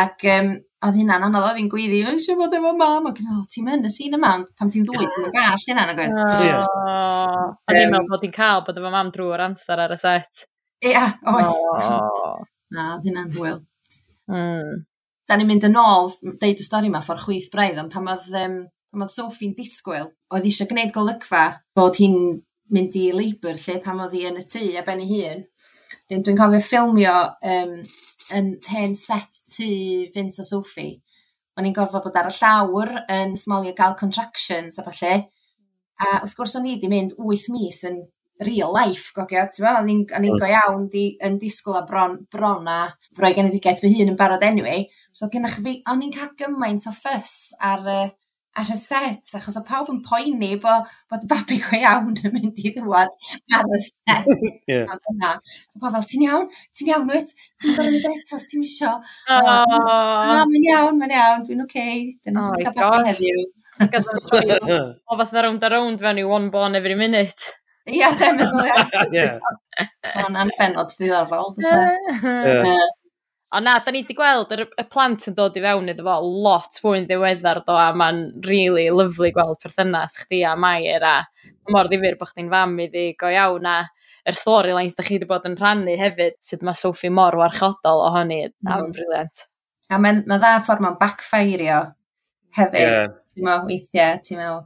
[0.00, 0.52] Ac um,
[0.86, 3.88] oedd hynna'n anodd oedd hi'n gwyddi, o'n eisiau bod efo mam, ac o, ti'n mynd
[3.88, 6.22] y sîn yma, pam ti'n ddwy, ti'n mynd gall hynna, nag oes?
[6.22, 7.50] Oh.
[7.68, 10.44] O'n i'n meddwl bod hi'n cael bod efo mam drwy'r amser ar y set.
[10.86, 11.90] Ia, oes.
[11.90, 12.38] Oh.
[12.74, 13.58] Na, oedd hynna'n hwyl.
[14.30, 14.84] Mm.
[15.28, 18.30] Da ni'n mynd yn ôl, deud y stori yma ffordd chwyth braidd, ond pam oedd
[18.40, 18.60] um,
[18.90, 21.44] Pan oedd Sophie'n disgwyl, oedd eisiau gwneud golygfa
[21.78, 22.16] bod hi'n
[22.74, 25.44] mynd i labour lle pam oedd hi yn y tŷ a ben ei hun.
[26.10, 27.12] Dyn dwi'n cofio ffilmio
[27.52, 27.76] um,
[28.34, 29.68] yn hen set tŷ
[30.14, 30.96] Vince a Sophie.
[31.54, 35.12] O'n i'n gorfod bod ar y llawr yn smolio gael contractions a falle.
[36.02, 38.00] A wrth gwrs o'n i wedi mynd 8 mis yn
[38.42, 39.90] real life gogio, ti'n fel, o'n
[40.26, 42.80] i'n go iawn di, yn disgwyl a bron, bron a
[43.20, 44.86] roi genedigaeth fy hun yn barod anyway.
[45.12, 48.08] So gynnach fi, o'n i'n cael gymaint o ffys ar, uh,
[48.58, 50.72] ar y set, achos o pawb yn poeni bo,
[51.10, 53.12] bod y babi go iawn yn mynd i ddwad
[53.56, 54.26] ar y set.
[54.70, 54.90] yeah.
[54.90, 56.50] Ond So pa fel, ti'n iawn?
[56.74, 57.32] Ti'n iawn, wyt?
[57.62, 58.96] Ti'n gorau mynd eto, os ti'n isio?
[59.30, 59.48] Oh.
[59.54, 61.70] Uh, mae'n iawn, mae'n iawn, dwi'n oce.
[61.70, 62.04] Okay.
[62.26, 63.48] Dyna oh, cael babi heddiw.
[65.10, 67.52] o fath na round a round fewn i one born every minute.
[67.90, 68.82] Ia, dwi'n meddwl, ia.
[69.14, 69.86] Ie.
[70.10, 71.78] Sôn am benod ddiddorol, fysa.
[72.50, 72.74] Ie.
[73.50, 76.18] O na, da ni wedi gweld yr, y plant yn dod i fewn iddo fo
[76.22, 81.16] lot fwy'n ddiweddar do, a mae'n really lyflu gweld perthynas chdi a Mair, a
[81.74, 83.80] mor ddifur bod chdi'n fam iddi go iawn, a
[84.30, 88.44] yr storylines da chi wedi bod yn rhannu hefyd, sydd mae Sophie mor warchodol ohoni,
[88.46, 88.70] mm.
[88.70, 89.44] a mae'n briliant.
[89.90, 91.80] A mae'n ma dda ffordd mae'n backfairio
[92.54, 93.12] hefyd, yeah.
[93.34, 94.64] ti'n meddwl, weithiau, ti'n meddwl,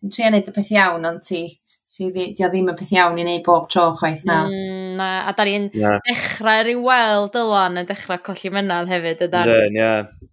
[0.00, 1.42] ti'n trio neud y peth iawn, ond ti,
[1.84, 4.46] ti, ti, ti ddim yn peth iawn i wneud bob tro chwaith na.
[4.48, 6.00] Mm a, a da ni'n yeah.
[6.06, 9.52] dechrau rhyw weld dylan yn dechrau colli mynydd hefyd, ydan?
[9.52, 10.26] Dyn, ie.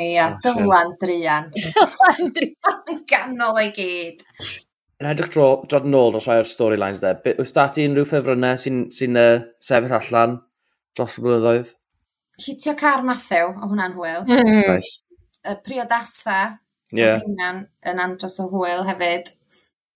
[0.00, 1.50] Ia, oh, dylan drian.
[1.76, 4.22] dylan drian ganol ei gyd.
[5.00, 8.60] Yn edrych dro, drod yn ôl dros rhai o'r storylines dde, wyst dati unrhyw ffefrynnau
[8.60, 10.36] sy'n sy uh, sefyll allan
[10.96, 11.70] dros y blynyddoedd?
[12.40, 14.26] Hitio car Matthew, o hwnna'n hwyl.
[14.28, 14.60] Mm.
[14.68, 15.00] Nice.
[15.40, 16.38] Y priodasa,
[16.92, 17.22] yeah.
[17.24, 19.32] hwnna'n yn andros o hwyl hefyd.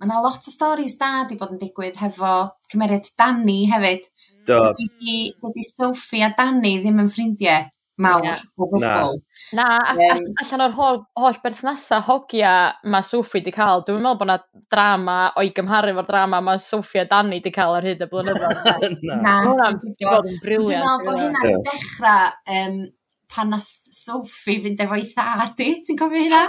[0.01, 2.33] Mae yna lot o storys da di bod yn digwydd hefo
[2.73, 4.09] cymeriad Danny hefyd.
[4.49, 4.59] Do.
[4.77, 7.71] Dydy, dydy Sophie a Danny ddim yn ffrindiau
[8.05, 8.41] mawr yeah.
[8.59, 9.15] o gwbl.
[9.55, 12.55] Na, na a, um, allan o'r holl, holl berthnasau hogia
[12.91, 17.05] mae Sophie di cael, dwi'n meddwl bod yna drama o'i gymharu fo'r drama mae Sophie
[17.05, 18.99] a Danny di cael ar hyd y blynyddoedd.
[19.07, 22.19] na, na, na, na, na, na, na, na, na, na, na, na,
[22.51, 22.93] na,
[23.35, 26.43] pan nath Sophie fynd efo'i thadi, ti'n cofio hynna?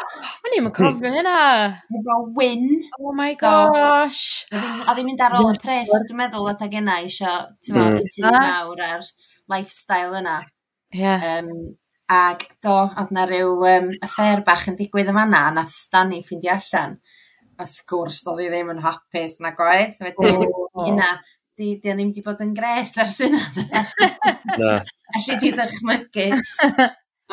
[0.46, 1.38] O'n i'n cofio hynna.
[2.00, 2.66] Efo Wyn.
[3.00, 4.46] Oh my gosh.
[4.54, 8.08] Oedd hi'n mynd ar ôl y pres, dwi'n meddwl, adag yna eisiau, ti'n meddwl, mm.
[8.10, 9.10] y tu mawr a'r
[9.54, 10.40] lifestyle yna.
[10.96, 11.28] Yeah.
[11.36, 11.52] Um,
[12.10, 16.56] ag do, oedd na ryw um, affair bach yn digwydd yma na, nath Dani ffeindio
[16.58, 16.98] allan.
[17.62, 20.02] Wrth gwrs, oedd hi ddim yn hapus na gwaith.
[20.04, 20.86] Wedyn, oh.
[20.88, 21.14] hynna,
[21.58, 23.42] di, di ddim di bod yn gres ers yna.
[24.60, 24.76] Na.
[25.16, 26.30] Alli di ddychmygu.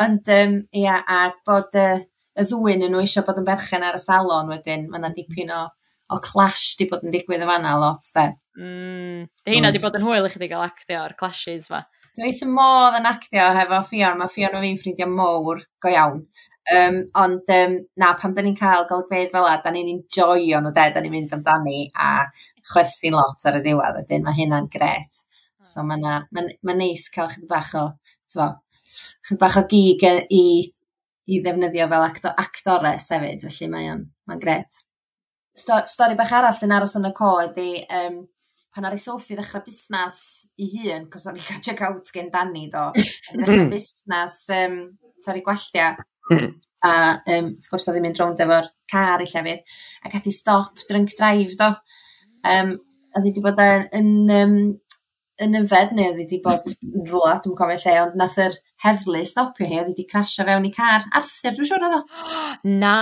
[0.03, 2.01] Ond, um, ia, a bod uh,
[2.39, 5.53] y ddwy'n yn nhw eisiau bod yn berchen ar y salon wedyn, mae yna dipyn
[5.53, 5.65] o,
[6.13, 8.29] o clash di bod yn digwydd y fanna lot, de.
[8.59, 11.85] Mm, hynna di bod yn hwyl i chi di gael actio o'r clashes fa.
[12.17, 16.19] Dwi eitha modd yn actio hefo Fion, mae Fion o fi'n ffrindiau mowr go iawn.
[16.71, 20.71] Um, ond um, na, pam da ni'n cael golygfeydd fel a, da ni'n enjoyo nhw
[20.77, 22.11] de, da ni'n mynd amdani a
[22.71, 25.25] chwerthu'n lot ar y diwedd, wedyn mae hynna'n gret.
[25.59, 25.67] Hmm.
[25.67, 27.89] So mae na, ma, ma neis cael chyd bach o,
[28.31, 28.47] tyfo,
[29.27, 30.45] chyd bach o gig i,
[31.27, 34.79] i ddefnyddio fel acto, actores hefyd, felly mae'n ma gret.
[35.59, 38.23] Sto, stori bach arall sy'n aros yn y co ydy, um,
[38.73, 40.23] pan ar ei Sophie ddechrau busnes
[40.63, 42.87] i hun, cos o'n i gael check out gen Dani do,
[43.35, 44.81] ddechrau busnes um,
[45.27, 45.93] torri gwelltia,
[46.31, 46.55] Hmm.
[46.83, 46.95] A
[47.37, 49.77] um, wrth gwrs oedd hi'n mynd rownd efo'r car i llefydd.
[50.07, 51.69] Ac ath i stop drunk drive do.
[52.53, 52.75] Um,
[53.13, 54.57] oedd hi wedi bod yn, yn, um,
[55.43, 58.57] yn yfed neu oedd hi wedi bod yn rwla, dwi'n cofio lle, ond nath yr
[58.85, 61.07] heddlu stopio hi, oedd hi wedi crasio fewn i car.
[61.21, 62.03] Arthur, dwi'n siŵr oedd o.
[62.83, 62.97] Na,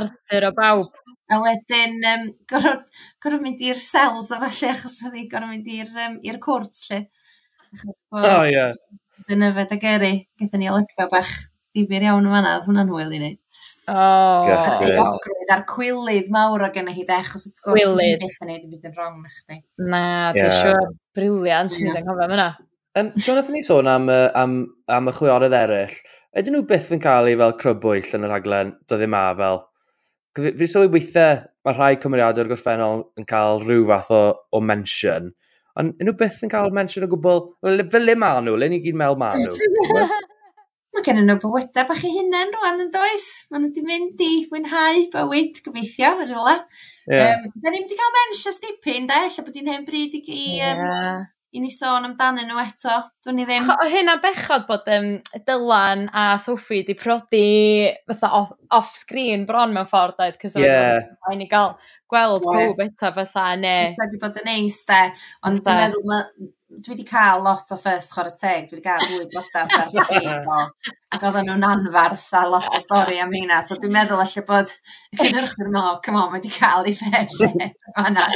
[0.00, 1.04] Arthur o bawb.
[1.28, 5.92] A wedyn, um, gorfod mynd i'r cells o falle, achos oedd hi gorfod mynd i'r
[6.06, 6.16] um,
[6.48, 7.04] cwrt, lle.
[7.68, 8.24] Achos bod...
[8.24, 8.72] Oh, yeah.
[9.28, 11.34] Dyna fe da gyrru, gyda ni olygfa bach
[11.78, 13.34] difyr iawn yn fanna, oedd hwnna'n hwyl i ni.
[13.88, 18.42] Oh, atgrwydd a'r cwylydd mawr o gen i hi de, achos wrth gwrs ddim beth
[18.44, 19.56] yn neud i fynd yn rong na chdi.
[19.80, 20.02] Na,
[20.36, 20.58] dwi'n yeah.
[20.58, 21.86] siŵr, briliant, yeah.
[21.86, 22.48] ni'n anghofio fyna.
[23.00, 24.58] Um, John, ni sôn am, am,
[24.92, 25.96] am y chwiorydd eraill,
[26.36, 29.24] ydyn nhw byth yn cael ei fel crybwyll yn y rhaglen doedd e ddim a
[29.40, 29.60] fel?
[30.36, 34.22] Fi sylwi weithiau mae rhai cymeriadau o'r gorffennol yn cael rhyw fath o,
[34.52, 35.32] o mention,
[35.80, 39.00] ond nhw byth yn cael mention o gwbl, fel le maen nhw, le ni gyd
[39.00, 40.18] mel maen nhw.
[40.98, 43.24] Mae gen nhw bywydau bach i hunain rwan yn does.
[43.52, 46.54] Maen nhw wedi mynd i fwynhau bywyd gobeithio ar rywle.
[47.06, 47.36] Yeah.
[47.36, 50.48] Um, da ni wedi cael mensias stipyn, da, lle bod hi'n hen bryd i, i,
[50.66, 51.20] um, yeah.
[51.54, 52.96] i ni sôn amdanyn nhw eto.
[53.22, 53.70] Dwi'n ni ddim...
[53.76, 55.08] O hyn a bechod bod um,
[55.46, 57.46] Dylan a Sophie wedi prodi
[58.10, 58.42] fatha
[58.80, 60.98] off-screen bron mewn ffordd oedd, cos yeah.
[61.30, 61.76] oedd ni gael
[62.10, 62.72] gweld yeah.
[62.74, 63.78] pob eto fysa, ne.
[63.86, 65.02] Fysa wedi bod yn neis, de.
[65.46, 69.26] Ond dwi'n meddwl dwi wedi cael lot o ffys chwarae teg, dwi wedi cael dwy
[69.32, 70.58] brodas ar sgrin o,
[71.16, 74.74] ac oedden nhw'n anfarth a lot o stori am hynna, so dwi'n meddwl allai bod
[75.16, 78.26] cynhyrchwyr mo, come on, mae wedi cael ei ffes e, fanna.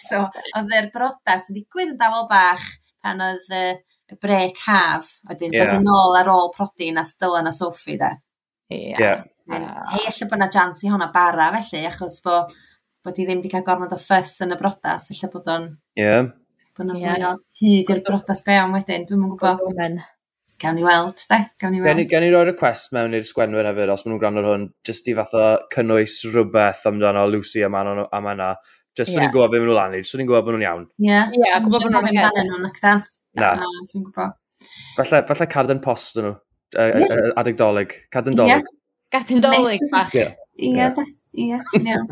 [0.00, 0.22] So,
[0.56, 2.64] oedd e'r brodas yn digwydd yn dafel bach
[3.04, 5.68] pan oedd y uh, brec haf, wedyn yeah.
[5.68, 8.14] dod yn ôl ar ôl prodi nath Dylan a Sophie de.
[8.72, 8.96] Ie.
[8.96, 9.28] Yeah.
[9.48, 12.40] Hei, allai bod yna jans i honna bara felly, achos bo,
[13.04, 15.72] bod i ddim wedi cael gormod o ffys yn y brodas, allai bod o'n...
[16.00, 16.04] Ie.
[16.06, 16.30] Yeah.
[16.78, 17.16] Bod na yeah.
[17.18, 20.02] mwy o hyd i'r brodas go iawn wedyn, dwi'n mwyn gwybod.
[20.62, 21.38] Gawn ni weld, de?
[21.58, 22.02] Gawn ni weld.
[22.10, 25.14] Gawn ni, roi'r request mewn i'r sgwenwyr hefyd, os maen nhw'n gwrando'r hwn, jyst i
[25.18, 28.52] fatha cynnwys rhywbeth amdano Lucy a Manon a Manna.
[28.98, 29.24] Jyst yeah.
[29.24, 30.86] ni'n gwybod beth maen nhw'n lanu, jyst ni'n gwybod bod nhw'n iawn.
[31.02, 31.34] Ie, yeah.
[31.34, 32.50] yeah, gwybod bod nhw'n iawn.
[32.52, 32.80] nhw'n ac.
[33.38, 33.52] Na.
[33.58, 34.38] Na, dwi'n gwybod.
[34.96, 36.34] Falle, falle carden post yn nhw,
[37.42, 37.94] adeg dolyg.
[38.14, 38.70] Carden dolyg.
[39.14, 39.86] Carden dolyg,
[40.18, 40.82] Ie,
[41.38, 42.10] ie, ti'n iawn.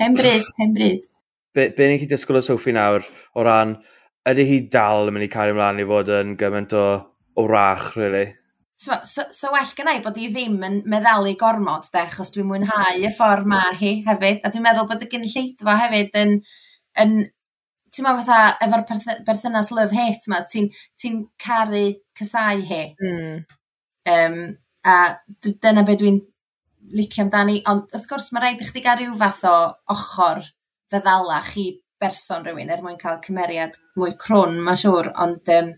[0.00, 1.08] Hen bryd, hen bryd
[1.54, 3.76] be, be ni'n gallu disgwyl o Sophie nawr o ran,
[4.28, 6.86] ydy hi dal yn mynd i cario ymlaen i fod yn gymaint o,
[7.36, 8.30] o rach, really?
[8.74, 13.04] So, so, so well gynnau bod hi ddim yn meddalu gormod, de, achos dwi'n mwynhau
[13.04, 16.34] y ffordd ma hi hefyd, a dwi'n meddwl bod y gynulleidfa hefyd yn,
[17.04, 17.14] yn
[17.92, 21.12] ti'n meddwl fatha, efo'r perth berthynas love-hate ma, ti'n ti
[21.44, 21.84] caru
[22.18, 22.82] cysau hi.
[23.02, 23.42] Mm.
[24.12, 24.38] Um,
[24.88, 24.96] a
[25.44, 26.22] dyna beth dwi'n
[26.96, 29.56] licio amdani, ond wrth gwrs mae rhaid i chdi gael rhyw fath o
[29.94, 30.42] ochr
[30.92, 31.66] feddalach i
[32.02, 35.70] berson rhywun er mwyn cael cymeriad mwy crwn, mae'n siŵr, ond um,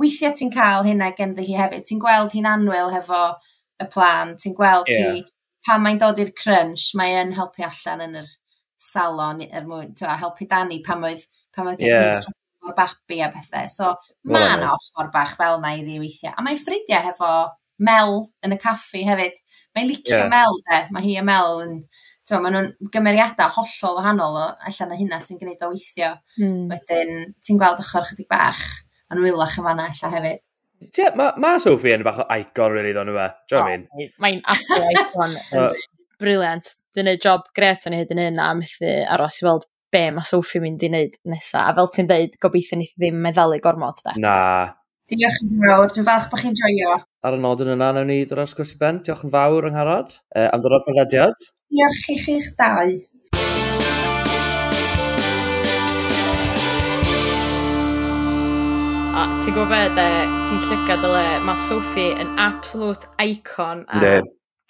[0.00, 1.86] weithiau ti'n cael hynna genddi hi hefyd.
[1.88, 3.22] Ti'n gweld hi'n anwyl hefo
[3.80, 5.16] y plan, ti'n gweld yeah.
[5.16, 5.24] hi,
[5.66, 8.30] pan mae'n dod i'r crunch, mae yn helpu allan yn yr
[8.82, 12.20] salon, er mwyn, a helpu Dani pan oedd pan oedd yeah.
[12.66, 13.68] o'r babi a pethau.
[13.72, 13.94] So,
[14.28, 16.34] mae yna ochr bach fel na i ddi weithiau.
[16.36, 17.32] A mae'n ffridiau hefo
[17.82, 19.38] Mel yn y caffi hefyd.
[19.74, 20.28] Mae'n licio yeah.
[20.30, 20.80] Mel, de.
[20.94, 21.72] Mae hi a Mel yn
[22.32, 26.14] So maen nhw'n gymeriadau hollol wahanol o allan o hynna sy'n gwneud o weithio.
[26.40, 26.62] Mm.
[26.70, 27.10] Wedyn,
[27.44, 28.62] ti'n gweld ochr chydig bach
[29.12, 30.40] yn wylach yn fanna allan hefyd.
[30.86, 33.26] Ie, mae ma Sophie yn bach o icon, really, ddon nhw fe.
[33.52, 34.14] Do oh, I mean?
[34.24, 35.36] Mae'n absolute icon.
[36.22, 36.72] Briliant.
[36.96, 40.06] Dyn y job gret o'n ei hyd yn hyn a methu aros i weld be
[40.16, 41.68] mae Sophie mynd i wneud nesaf.
[41.68, 44.16] A fel ti'n deud, gobeithio ni ddim meddalu gormod, da.
[44.16, 44.38] Na,
[45.10, 45.90] Diolch yn fawr.
[45.90, 46.92] Dwi'n falch bod chi'n joio.
[47.26, 49.00] Ar y nod yn yna, newn ni ddod ar sgwrs i ben.
[49.02, 51.40] Diolch yn fawr yng Ngharod uh, am ddod o'r podlediad.
[51.74, 52.92] Diolch i chi'ch dau.
[59.12, 60.06] A ti'n gwybod be,
[60.46, 63.82] ti'n llygad y le, mae Sophie yn absolute icon.
[63.90, 64.04] A...
[64.06, 64.14] Ne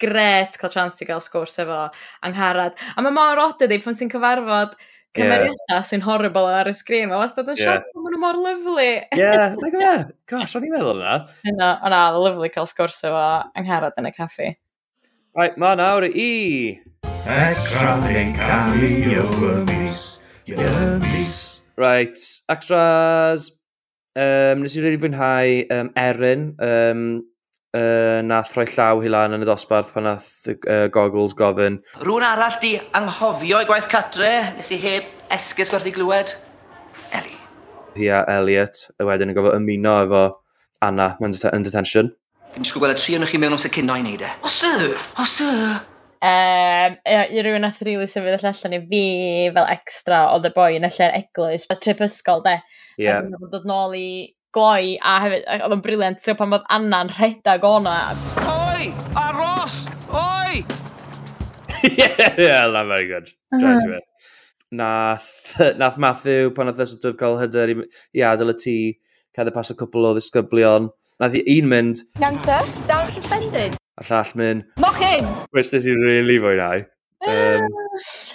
[0.03, 1.77] gret cael chance i gael sgwrs efo
[2.27, 2.73] angharad.
[2.97, 4.73] A mae mor odd ydi pan ti'n cyfarfod
[5.17, 5.85] cymeriadau yeah.
[5.87, 7.09] sy'n horrible ar y sgrin.
[7.11, 7.79] Mae wastad yn yeah.
[7.79, 8.77] siarad, maen nhw mor lyflu.
[8.83, 9.85] Ie, yeah, like,
[10.29, 11.15] gosh, o'n i'n meddwl yna.
[11.53, 13.23] Yna, o'na, lyflu cael sgwrs efo
[13.59, 14.53] angharad yn y caffi.
[15.37, 16.29] Right, mae nawr i...
[17.23, 19.99] Extra neu cari o'r mis,
[20.45, 21.35] mis.
[21.79, 22.19] Right,
[22.51, 23.47] extras.
[24.13, 27.23] Um, nes i really fwynhau um, Erin, um,
[27.73, 31.79] uh, nath rhoi llaw hi lan yn y dosbarth pan nath uh, goggles gofyn.
[32.03, 36.35] Rwy'n arall di anghofio i gwaith catre, nes i heb esgus gwerthu glywed.
[37.13, 37.37] Eli.
[37.97, 40.25] Hi a Elliot, a wedyn yn gofio ymuno efo
[40.83, 42.13] Anna yn, yn detention.
[42.53, 44.29] Fi'n disgwyl gweld y tri yn chi mewn amser cynno i neud e.
[44.45, 44.93] O, sir!
[45.17, 45.81] O, sir!
[46.23, 49.03] Um, i rywun nath rili sefydd allan i fi
[49.55, 52.59] fel extra oedd y boi yn allan eglwys, a trip ysgol de.
[53.01, 53.25] Yeah.
[53.25, 54.07] A dod nôl i
[54.53, 57.97] gloi a hefyd, oedd yn briliant, ti'n pan bod Anna'n rhedag o'na.
[58.45, 58.89] Oi!
[59.17, 59.77] Aros!
[60.13, 60.61] Oi!
[61.97, 63.31] yeah, yeah, that very good.
[63.51, 63.99] Uh -huh.
[64.71, 67.77] Nath, nath Matthew, pan oedd ddysg dwi'n cael hyder i,
[68.17, 68.77] i adael y tŷ,
[69.35, 70.89] cael ei pas y cwbl o ddisgyblion.
[71.21, 72.05] Nath i un mynd...
[72.21, 73.77] Iawn, sir, dal suspended.
[73.97, 74.65] A llall mynd...
[74.81, 75.29] Mochyn!
[75.53, 76.85] Which nes i really fwynhau.
[77.23, 77.69] Um,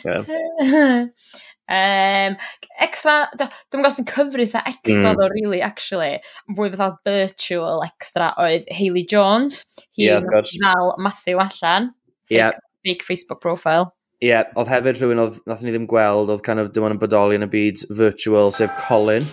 [0.06, 0.22] yeah.
[1.68, 2.38] Um,
[2.80, 5.18] extra, dwi'n gwybod sy'n cyfru eitha extra mm.
[5.18, 6.14] ddo, really, actually,
[6.56, 9.64] fwy fatha virtual extra oedd Hayley Jones.
[9.98, 11.92] Hi yeah, ddal Matthew allan.
[12.28, 12.52] Fake, yeah.
[12.86, 13.90] fake Facebook profile.
[14.22, 16.96] Ie, yeah, oedd hefyd rhywun oedd, nath ni ddim gweld, oedd kind of dim ond
[16.96, 19.28] yn bodoli yn y byd virtual, sef Colin.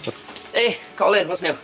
[0.52, 1.56] Hey, Colin, what's new?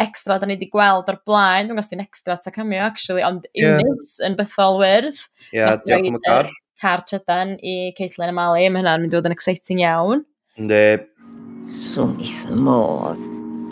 [0.00, 1.68] extra da ni wedi gweld o'r blaen.
[1.68, 3.78] Dwi'n gwybod sy'n extra ta cameo, actually, ond yeah.
[3.78, 5.20] units yn bythol wyrdd.
[5.52, 6.50] Ie, yeah, diolch am y car
[6.80, 10.24] car trydan i Caitlin a Mali, mae hynna'n mynd i fod yn exciting iawn.
[10.60, 10.84] Ynddi.
[11.64, 13.22] Swn eitha modd,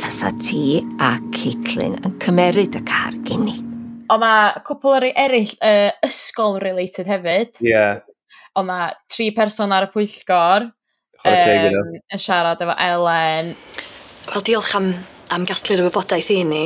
[0.01, 3.59] tasa ti a Caitlin yn cymeryd y car gynni.
[4.13, 7.59] Ond mae cwpl o'r eraill uh, ysgol related hefyd.
[7.63, 7.71] Ie.
[7.73, 8.03] Yeah.
[8.59, 13.55] Ond mae tri person ar y pwyllgor um, yn siarad efo Elen.
[14.29, 14.93] Wel, diolch am,
[15.33, 16.65] am gasglu'r wybodaeth i ni.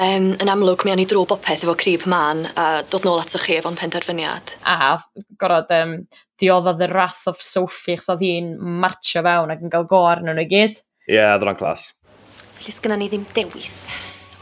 [0.00, 3.42] Um, yn amlwg, mi o'n i drwy bopeth efo crib man a dod nôl atoch
[3.44, 4.54] chi efo'n penderfyniad.
[4.64, 4.94] A
[5.36, 5.92] gorod um,
[6.40, 10.38] dioddodd The Wrath of Sophie, chos oedd hi'n marchio fewn ac yn cael gor arnyn
[10.38, 10.80] nhw i gyd.
[11.04, 11.90] Ie, yeah, oedd o'n clas.
[12.54, 13.74] Felly sgynna ni ddim dewis.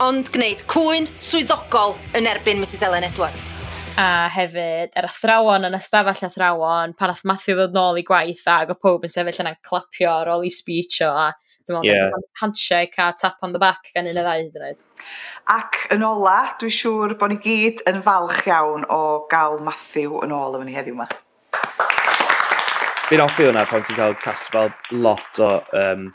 [0.07, 3.51] Ond gwneud cwyn swyddogol yn erbyn Mrs Ellen Edwards.
[3.99, 8.47] A hefyd, yr er athrawon yn ystafell athrawon, pan ath Matthew ddod nôl i gwaith
[8.55, 11.33] ag o pob yn sefyll yna'n clapio ar ôl i speech o a
[11.69, 12.29] Dwi'n meddwl, yeah.
[12.41, 14.85] handshake a tap on the back gan un o ddau hyd yn oed.
[15.53, 19.01] Ac yn ola, dwi'n siŵr bod ni gyd yn falch iawn o
[19.31, 21.09] gael Matthew yn ôl efo ni heddiw yma.
[23.09, 24.73] Fi'n offi hwnna pan ti'n cael cast fel
[25.05, 26.11] lot o um,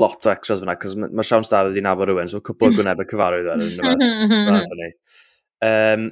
[0.00, 2.74] lot o extras fyna, cos mae ma Siawn Stafell wedi nabod rhywun, so cwpl o
[2.80, 4.90] gwneb y cyfarwydd ar yna.
[5.64, 6.10] Um,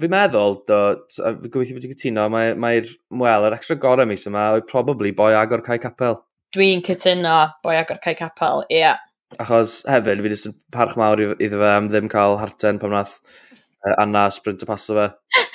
[0.00, 0.80] fi'n meddwl, do,
[1.16, 4.68] fi'n gobeithio bod ti'n cytuno, mae'r mae, mae mwel, yr extra gorau mis yma, oedd
[4.68, 6.20] probably boi agor cae capel.
[6.54, 7.34] Dwi'n cytuno
[7.66, 8.78] boi agor cae capel, ie.
[8.78, 9.00] Yeah.
[9.42, 13.16] Achos hefyd, fi jyst yn parch mawr iddo fe am ddim cael harten pan wnaeth
[13.18, 15.08] uh, Anna sprint o paso fe.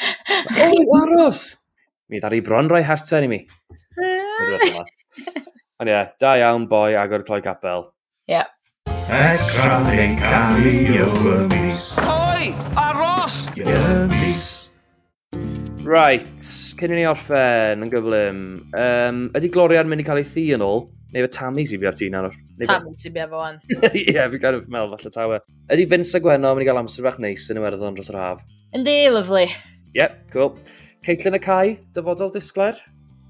[0.66, 0.68] o,
[1.00, 1.46] aros!
[2.12, 3.40] Mi ddari bron roi harten i mi.
[5.80, 7.88] Ond ie, da iawn boi agor cloi capel.
[8.28, 8.42] Ie.
[8.42, 8.52] Yeah.
[9.32, 11.94] Extra yn cael i o y mis.
[12.04, 13.46] Oi, aros!
[13.56, 13.80] Y
[14.18, 14.50] mis.
[15.90, 16.22] Right,
[16.78, 18.42] cyn i ni orffen yn gyflym,
[18.78, 20.84] um, ydy Gloria'n mynd i cael ei thi yn ôl?
[21.16, 22.36] Neu fe Tammy sy'n fi ar tîn anwr?
[22.62, 23.58] Tammy sy'n fi efo fan.
[23.88, 25.40] Ie, yeah, fi gan meddwl falle tawe.
[25.74, 28.44] Ydy Vince a Gwenno mynd i gael amser bach neis yn Iwerddon dros yr haf?
[28.78, 29.48] Yndi, lovely.
[29.98, 30.52] Yep, cool.
[31.08, 32.78] Caitlin y Cai, dyfodol disglair?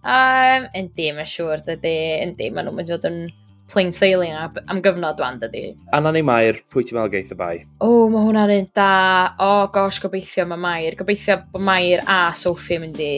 [0.04, 1.96] Um, yndi, mae'n siŵr, dydy.
[2.26, 3.22] Yndi, maen nhw'n mynd i fod yn
[3.70, 5.76] plain sailing am gyfnod dwan, dydy.
[5.94, 7.54] Anna neu Mair, pwy ti'n meddwl geith y bai?
[7.80, 8.90] O, oh, mae hwnna'n un da.
[9.38, 10.98] O, oh, gosh, gobeithio mae Mair.
[11.00, 13.14] Gobeithio bod Mair a Sophie yn mynd i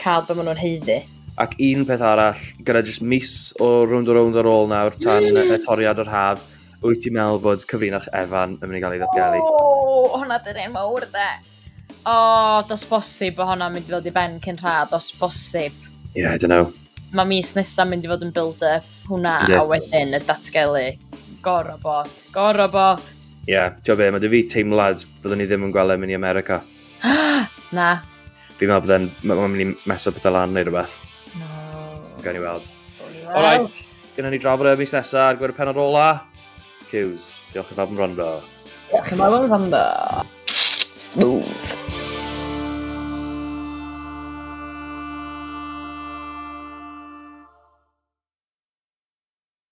[0.00, 0.98] cael be maen nhw'n heiddi.
[1.40, 5.24] Ac un peth arall, gyda jyst mis o rownd o rownd ar ôl nawr, tan
[5.40, 6.44] y toriad o'r haf,
[6.82, 9.40] wyt ti'n meddwl bod cyfrinach Evan yn mynd i gael ei ddatgelu?
[9.40, 11.30] O, oh, hwnna dyn un mawr, de.
[12.02, 15.88] O, oh, dos bosib bod hwnna'n mynd i ddod i ben cyn rhad, dos bosib.
[16.12, 16.81] Yeah, I don't know
[17.16, 19.60] mae mis nesaf mynd i fod yn build-up hwnna yeah.
[19.60, 20.84] a wedyn y datgelu.
[21.44, 23.02] Goro bod, goro bod.
[23.42, 26.18] Ie, yeah, ti'n be, mae dy fi teimlad fyddwn ni ddim yn gweld mynd i
[26.18, 26.60] America.
[27.76, 27.88] Na.
[28.58, 29.08] Fi'n meddwl byddai'n
[29.42, 30.96] mynd i meso pethau lan neu rhywbeth.
[31.40, 31.50] No.
[32.22, 32.70] Gawn ni weld.
[33.02, 33.36] Well.
[33.36, 33.76] Alright,
[34.16, 36.08] gynna ni drafod y mis nesaf ar gwedd y penod ola.
[36.92, 38.32] Cews, diolch yn fawr yn rondo.
[38.92, 39.86] Diolch yn fawr yn rondo.
[41.02, 41.81] Smooth.